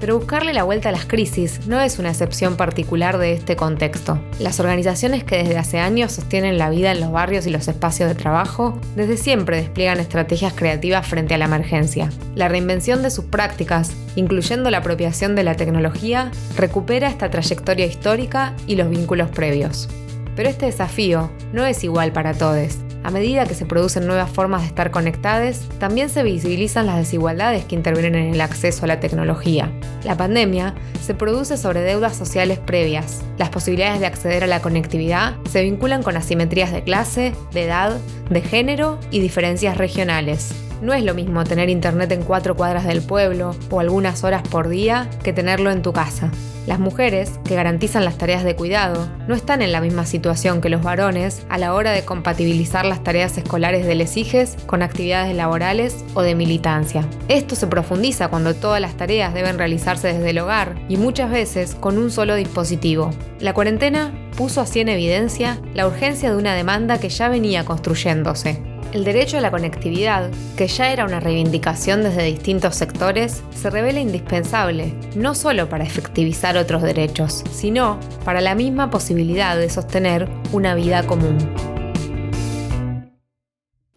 Pero 0.00 0.16
buscarle 0.16 0.54
la 0.54 0.64
vuelta 0.64 0.88
a 0.88 0.92
las 0.92 1.04
crisis 1.04 1.66
no 1.66 1.78
es 1.78 1.98
una 1.98 2.08
excepción 2.08 2.56
particular 2.56 3.18
de 3.18 3.34
este 3.34 3.54
contexto. 3.54 4.18
Las 4.38 4.58
organizaciones 4.58 5.24
que 5.24 5.36
desde 5.36 5.58
hace 5.58 5.78
años 5.78 6.12
sostienen 6.12 6.56
la 6.56 6.70
vida 6.70 6.90
en 6.90 7.00
los 7.00 7.12
barrios 7.12 7.46
y 7.46 7.50
los 7.50 7.68
espacios 7.68 8.08
de 8.08 8.14
trabajo, 8.14 8.78
desde 8.96 9.18
siempre 9.18 9.58
despliegan 9.58 10.00
estrategias 10.00 10.54
creativas 10.54 11.06
frente 11.06 11.34
a 11.34 11.38
la 11.38 11.44
emergencia. 11.44 12.08
La 12.34 12.48
reinvención 12.48 13.02
de 13.02 13.10
sus 13.10 13.26
prácticas, 13.26 13.92
incluyendo 14.16 14.70
la 14.70 14.78
apropiación 14.78 15.36
de 15.36 15.44
la 15.44 15.56
tecnología, 15.56 16.30
recupera 16.56 17.08
esta 17.08 17.30
trayectoria 17.30 17.84
histórica 17.84 18.54
y 18.66 18.76
los 18.76 18.88
vínculos 18.88 19.28
previos. 19.28 19.88
Pero 20.34 20.48
este 20.48 20.66
desafío 20.66 21.30
no 21.52 21.66
es 21.66 21.84
igual 21.84 22.12
para 22.12 22.32
todos. 22.32 22.78
A 23.02 23.10
medida 23.10 23.46
que 23.46 23.54
se 23.54 23.66
producen 23.66 24.06
nuevas 24.06 24.30
formas 24.30 24.62
de 24.62 24.68
estar 24.68 24.90
conectadas, 24.90 25.68
también 25.78 26.10
se 26.10 26.22
visibilizan 26.22 26.86
las 26.86 26.96
desigualdades 26.96 27.64
que 27.64 27.74
intervienen 27.74 28.14
en 28.14 28.34
el 28.34 28.40
acceso 28.40 28.84
a 28.84 28.88
la 28.88 29.00
tecnología. 29.00 29.72
La 30.04 30.16
pandemia 30.16 30.74
se 31.02 31.14
produce 31.14 31.56
sobre 31.56 31.80
deudas 31.80 32.16
sociales 32.16 32.58
previas. 32.58 33.22
Las 33.38 33.48
posibilidades 33.48 34.00
de 34.00 34.06
acceder 34.06 34.44
a 34.44 34.46
la 34.46 34.60
conectividad 34.60 35.36
se 35.48 35.62
vinculan 35.62 36.02
con 36.02 36.16
asimetrías 36.16 36.72
de 36.72 36.84
clase, 36.84 37.32
de 37.52 37.64
edad, 37.64 37.98
de 38.28 38.42
género 38.42 38.98
y 39.10 39.20
diferencias 39.20 39.78
regionales. 39.78 40.69
No 40.80 40.94
es 40.94 41.04
lo 41.04 41.14
mismo 41.14 41.44
tener 41.44 41.68
internet 41.68 42.10
en 42.12 42.22
cuatro 42.22 42.56
cuadras 42.56 42.86
del 42.86 43.02
pueblo 43.02 43.54
o 43.70 43.80
algunas 43.80 44.24
horas 44.24 44.42
por 44.42 44.68
día 44.68 45.10
que 45.22 45.32
tenerlo 45.32 45.70
en 45.70 45.82
tu 45.82 45.92
casa. 45.92 46.30
Las 46.66 46.78
mujeres, 46.78 47.32
que 47.44 47.54
garantizan 47.54 48.04
las 48.04 48.16
tareas 48.16 48.44
de 48.44 48.54
cuidado, 48.54 49.08
no 49.26 49.34
están 49.34 49.60
en 49.60 49.72
la 49.72 49.80
misma 49.80 50.06
situación 50.06 50.60
que 50.60 50.68
los 50.68 50.82
varones 50.82 51.44
a 51.48 51.58
la 51.58 51.74
hora 51.74 51.90
de 51.90 52.04
compatibilizar 52.04 52.84
las 52.84 53.02
tareas 53.02 53.36
escolares 53.36 53.86
de 53.86 53.94
les 53.94 54.16
hijes 54.16 54.56
con 54.66 54.82
actividades 54.82 55.34
laborales 55.34 56.04
o 56.14 56.22
de 56.22 56.34
militancia. 56.34 57.06
Esto 57.28 57.56
se 57.56 57.66
profundiza 57.66 58.28
cuando 58.28 58.54
todas 58.54 58.80
las 58.80 58.96
tareas 58.96 59.34
deben 59.34 59.58
realizarse 59.58 60.08
desde 60.08 60.30
el 60.30 60.38
hogar 60.38 60.76
y 60.88 60.96
muchas 60.96 61.30
veces 61.30 61.74
con 61.74 61.98
un 61.98 62.10
solo 62.10 62.36
dispositivo. 62.36 63.10
La 63.38 63.54
cuarentena 63.54 64.12
puso 64.36 64.60
así 64.60 64.80
en 64.80 64.90
evidencia 64.90 65.58
la 65.74 65.86
urgencia 65.86 66.30
de 66.30 66.36
una 66.36 66.54
demanda 66.54 66.98
que 66.98 67.08
ya 67.08 67.28
venía 67.28 67.64
construyéndose 67.64 68.69
el 68.92 69.04
derecho 69.04 69.38
a 69.38 69.40
la 69.40 69.50
conectividad, 69.50 70.30
que 70.56 70.66
ya 70.66 70.92
era 70.92 71.04
una 71.04 71.20
reivindicación 71.20 72.02
desde 72.02 72.24
distintos 72.24 72.76
sectores, 72.76 73.42
se 73.54 73.70
revela 73.70 74.00
indispensable, 74.00 74.94
no 75.14 75.34
solo 75.34 75.68
para 75.68 75.84
efectivizar 75.84 76.56
otros 76.56 76.82
derechos, 76.82 77.44
sino 77.52 77.98
para 78.24 78.40
la 78.40 78.54
misma 78.54 78.90
posibilidad 78.90 79.56
de 79.56 79.70
sostener 79.70 80.28
una 80.52 80.74
vida 80.74 81.06
común. 81.06 81.38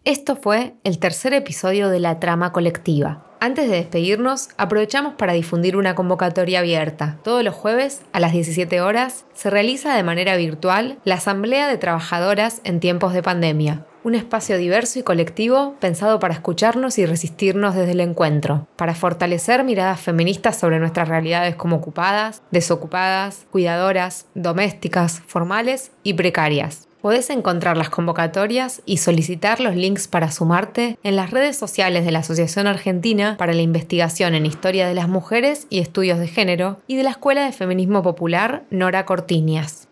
Esto 0.04 0.36
fue 0.36 0.74
el 0.84 0.98
tercer 0.98 1.32
episodio 1.32 1.88
de 1.88 1.98
La 1.98 2.20
Trama 2.20 2.52
Colectiva. 2.52 3.24
Antes 3.40 3.68
de 3.68 3.76
despedirnos, 3.76 4.48
aprovechamos 4.56 5.14
para 5.14 5.32
difundir 5.32 5.76
una 5.76 5.94
convocatoria 5.94 6.60
abierta. 6.60 7.18
Todos 7.24 7.42
los 7.42 7.54
jueves, 7.54 8.02
a 8.12 8.20
las 8.20 8.32
17 8.32 8.80
horas, 8.80 9.26
se 9.34 9.50
realiza 9.50 9.94
de 9.94 10.02
manera 10.02 10.36
virtual 10.36 10.98
la 11.04 11.16
Asamblea 11.16 11.68
de 11.68 11.78
Trabajadoras 11.78 12.60
en 12.64 12.80
tiempos 12.80 13.12
de 13.12 13.22
pandemia 13.22 13.86
un 14.04 14.14
espacio 14.14 14.58
diverso 14.58 14.98
y 14.98 15.02
colectivo 15.02 15.74
pensado 15.80 16.20
para 16.20 16.34
escucharnos 16.34 16.98
y 16.98 17.06
resistirnos 17.06 17.74
desde 17.74 17.92
el 17.92 18.00
encuentro, 18.00 18.68
para 18.76 18.94
fortalecer 18.94 19.64
miradas 19.64 20.00
feministas 20.00 20.58
sobre 20.58 20.78
nuestras 20.78 21.08
realidades 21.08 21.56
como 21.56 21.76
ocupadas, 21.76 22.42
desocupadas, 22.50 23.46
cuidadoras, 23.50 24.26
domésticas, 24.34 25.22
formales 25.26 25.90
y 26.02 26.14
precarias. 26.14 26.86
Podés 27.00 27.28
encontrar 27.28 27.76
las 27.76 27.90
convocatorias 27.90 28.80
y 28.86 28.96
solicitar 28.96 29.60
los 29.60 29.76
links 29.76 30.08
para 30.08 30.30
sumarte 30.30 30.98
en 31.02 31.16
las 31.16 31.30
redes 31.30 31.56
sociales 31.56 32.06
de 32.06 32.12
la 32.12 32.20
Asociación 32.20 32.66
Argentina 32.66 33.36
para 33.38 33.52
la 33.52 33.60
Investigación 33.60 34.34
en 34.34 34.46
Historia 34.46 34.88
de 34.88 34.94
las 34.94 35.08
Mujeres 35.08 35.66
y 35.68 35.80
Estudios 35.80 36.18
de 36.18 36.28
Género 36.28 36.78
y 36.86 36.96
de 36.96 37.02
la 37.02 37.10
Escuela 37.10 37.44
de 37.44 37.52
Feminismo 37.52 38.02
Popular 38.02 38.64
Nora 38.70 39.04
Cortiñas. 39.04 39.88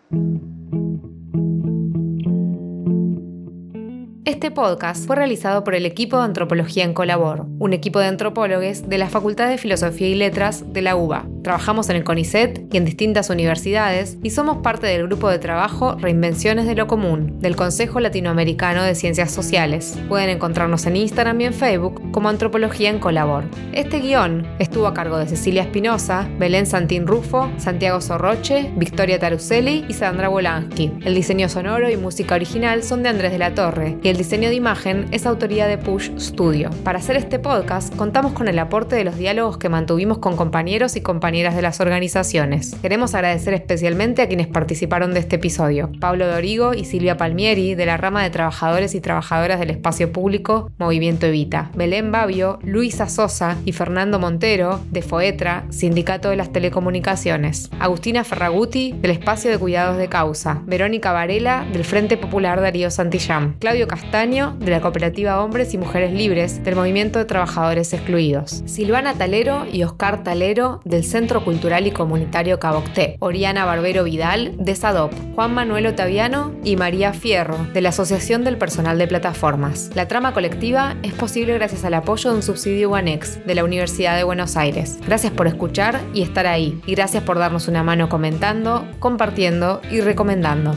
Este 4.25 4.51
podcast 4.51 5.05
fue 5.05 5.17
realizado 5.17 5.65
por 5.65 5.75
el 5.75 5.85
equipo 5.85 6.15
de 6.15 6.23
Antropología 6.23 6.85
en 6.85 6.93
Colabor, 6.93 7.45
un 7.59 7.73
equipo 7.73 7.99
de 7.99 8.05
antropólogos 8.05 8.87
de 8.87 8.97
la 8.97 9.09
Facultad 9.09 9.49
de 9.49 9.57
Filosofía 9.57 10.07
y 10.07 10.15
Letras 10.15 10.71
de 10.71 10.81
la 10.81 10.95
UBA. 10.95 11.25
Trabajamos 11.43 11.89
en 11.89 11.97
el 11.97 12.05
CONICET 12.05 12.73
y 12.73 12.77
en 12.77 12.85
distintas 12.85 13.29
universidades 13.29 14.17
y 14.23 14.29
somos 14.29 14.59
parte 14.59 14.87
del 14.87 15.07
grupo 15.07 15.29
de 15.29 15.39
trabajo 15.39 15.97
Reinvenciones 15.99 16.65
de 16.65 16.75
lo 16.75 16.87
Común 16.87 17.41
del 17.41 17.57
Consejo 17.57 17.99
Latinoamericano 17.99 18.81
de 18.81 18.95
Ciencias 18.95 19.29
Sociales. 19.29 19.99
Pueden 20.07 20.29
encontrarnos 20.29 20.85
en 20.85 20.95
Instagram 20.95 21.41
y 21.41 21.45
en 21.45 21.53
Facebook 21.53 22.11
como 22.11 22.29
Antropología 22.29 22.89
en 22.89 22.99
Colabor. 22.99 23.43
Este 23.73 23.99
guion 23.99 24.47
estuvo 24.59 24.87
a 24.87 24.93
cargo 24.93 25.17
de 25.17 25.27
Cecilia 25.27 25.63
Espinosa, 25.63 26.29
Belén 26.39 26.65
Santín 26.65 27.07
Rufo, 27.07 27.51
Santiago 27.57 27.99
Sorroche, 27.99 28.71
Victoria 28.77 29.19
Taruselli 29.19 29.85
y 29.89 29.93
Sandra 29.93 30.29
Wolansky. 30.29 30.93
El 31.03 31.13
diseño 31.13 31.49
sonoro 31.49 31.89
y 31.89 31.97
música 31.97 32.35
original 32.35 32.83
son 32.83 33.03
de 33.03 33.09
Andrés 33.09 33.33
de 33.33 33.39
la 33.39 33.53
Torre 33.53 33.97
y 34.01 34.07
el 34.07 34.15
diseño 34.15 34.47
de 34.47 34.55
imagen 34.55 35.07
es 35.11 35.25
autoría 35.25 35.67
de 35.67 35.77
Push 35.77 36.17
Studio. 36.17 36.69
Para 36.85 36.99
hacer 36.99 37.17
este 37.17 37.37
podcast 37.37 37.93
contamos 37.97 38.31
con 38.31 38.47
el 38.47 38.59
aporte 38.59 38.95
de 38.95 39.03
los 39.03 39.17
diálogos 39.17 39.57
que 39.57 39.67
mantuvimos 39.67 40.19
con 40.19 40.37
compañeros 40.37 40.95
y 40.95 41.01
compañeras 41.01 41.32
de 41.33 41.61
las 41.63 41.81
organizaciones. 41.81 42.75
Queremos 42.81 43.15
agradecer 43.15 43.55
especialmente 43.55 44.21
a 44.21 44.27
quienes 44.27 44.47
participaron 44.47 45.13
de 45.13 45.19
este 45.19 45.37
episodio. 45.37 45.91
Pablo 45.99 46.27
Dorigo 46.27 46.75
y 46.75 46.85
Silvia 46.85 47.17
Palmieri 47.17 47.73
de 47.73 47.85
la 47.87 47.97
rama 47.97 48.21
de 48.21 48.29
trabajadores 48.29 48.93
y 48.93 49.01
trabajadoras 49.01 49.59
del 49.59 49.71
espacio 49.71 50.11
público 50.11 50.71
Movimiento 50.77 51.25
Evita. 51.25 51.71
Belén 51.75 52.11
Babio, 52.11 52.59
Luisa 52.61 53.09
Sosa 53.09 53.57
y 53.65 53.71
Fernando 53.71 54.19
Montero 54.19 54.79
de 54.91 55.01
FOETRA, 55.01 55.65
Sindicato 55.69 56.29
de 56.29 56.35
las 56.35 56.51
Telecomunicaciones. 56.51 57.69
Agustina 57.79 58.23
Ferraguti 58.23 58.93
del 58.93 59.11
Espacio 59.11 59.49
de 59.49 59.57
Cuidados 59.57 59.97
de 59.97 60.07
Causa. 60.07 60.61
Verónica 60.65 61.11
Varela 61.11 61.65
del 61.73 61.83
Frente 61.83 62.15
Popular 62.15 62.61
Darío 62.61 62.91
Santillán. 62.91 63.55
Claudio 63.59 63.87
Castillo 63.87 64.13
de 64.13 64.69
la 64.69 64.79
Cooperativa 64.79 65.43
Hombres 65.43 65.73
y 65.73 65.79
Mujeres 65.79 66.13
Libres 66.13 66.63
del 66.63 66.75
Movimiento 66.75 67.17
de 67.17 67.25
Trabajadores 67.25 67.93
Excluidos, 67.93 68.61
Silvana 68.65 69.15
Talero 69.15 69.65
y 69.71 69.83
Oscar 69.83 70.23
Talero 70.23 70.79
del 70.85 71.03
Centro 71.23 71.45
Cultural 71.45 71.87
y 71.87 71.91
Comunitario 71.91 72.59
Cabocté, 72.59 73.15
Oriana 73.19 73.63
Barbero 73.63 74.03
Vidal 74.03 74.57
de 74.57 74.75
SADOP, 74.75 75.13
Juan 75.35 75.53
Manuel 75.53 75.87
Otaviano 75.87 76.53
y 76.65 76.75
María 76.75 77.13
Fierro 77.13 77.55
de 77.73 77.79
la 77.79 77.89
Asociación 77.89 78.43
del 78.43 78.57
Personal 78.57 78.97
de 78.97 79.07
Plataformas. 79.07 79.89
La 79.95 80.09
trama 80.09 80.33
colectiva 80.33 80.97
es 81.01 81.13
posible 81.13 81.53
gracias 81.53 81.85
al 81.85 81.93
apoyo 81.93 82.29
de 82.29 82.35
un 82.35 82.43
subsidio 82.43 82.89
UANEX 82.89 83.45
de 83.45 83.55
la 83.55 83.63
Universidad 83.63 84.17
de 84.17 84.25
Buenos 84.25 84.57
Aires. 84.57 84.97
Gracias 85.07 85.31
por 85.31 85.47
escuchar 85.47 86.01
y 86.13 86.23
estar 86.23 86.45
ahí, 86.45 86.81
y 86.85 86.93
gracias 86.93 87.23
por 87.23 87.39
darnos 87.39 87.69
una 87.69 87.83
mano 87.83 88.09
comentando, 88.09 88.85
compartiendo 88.99 89.79
y 89.89 90.01
recomendando. 90.01 90.75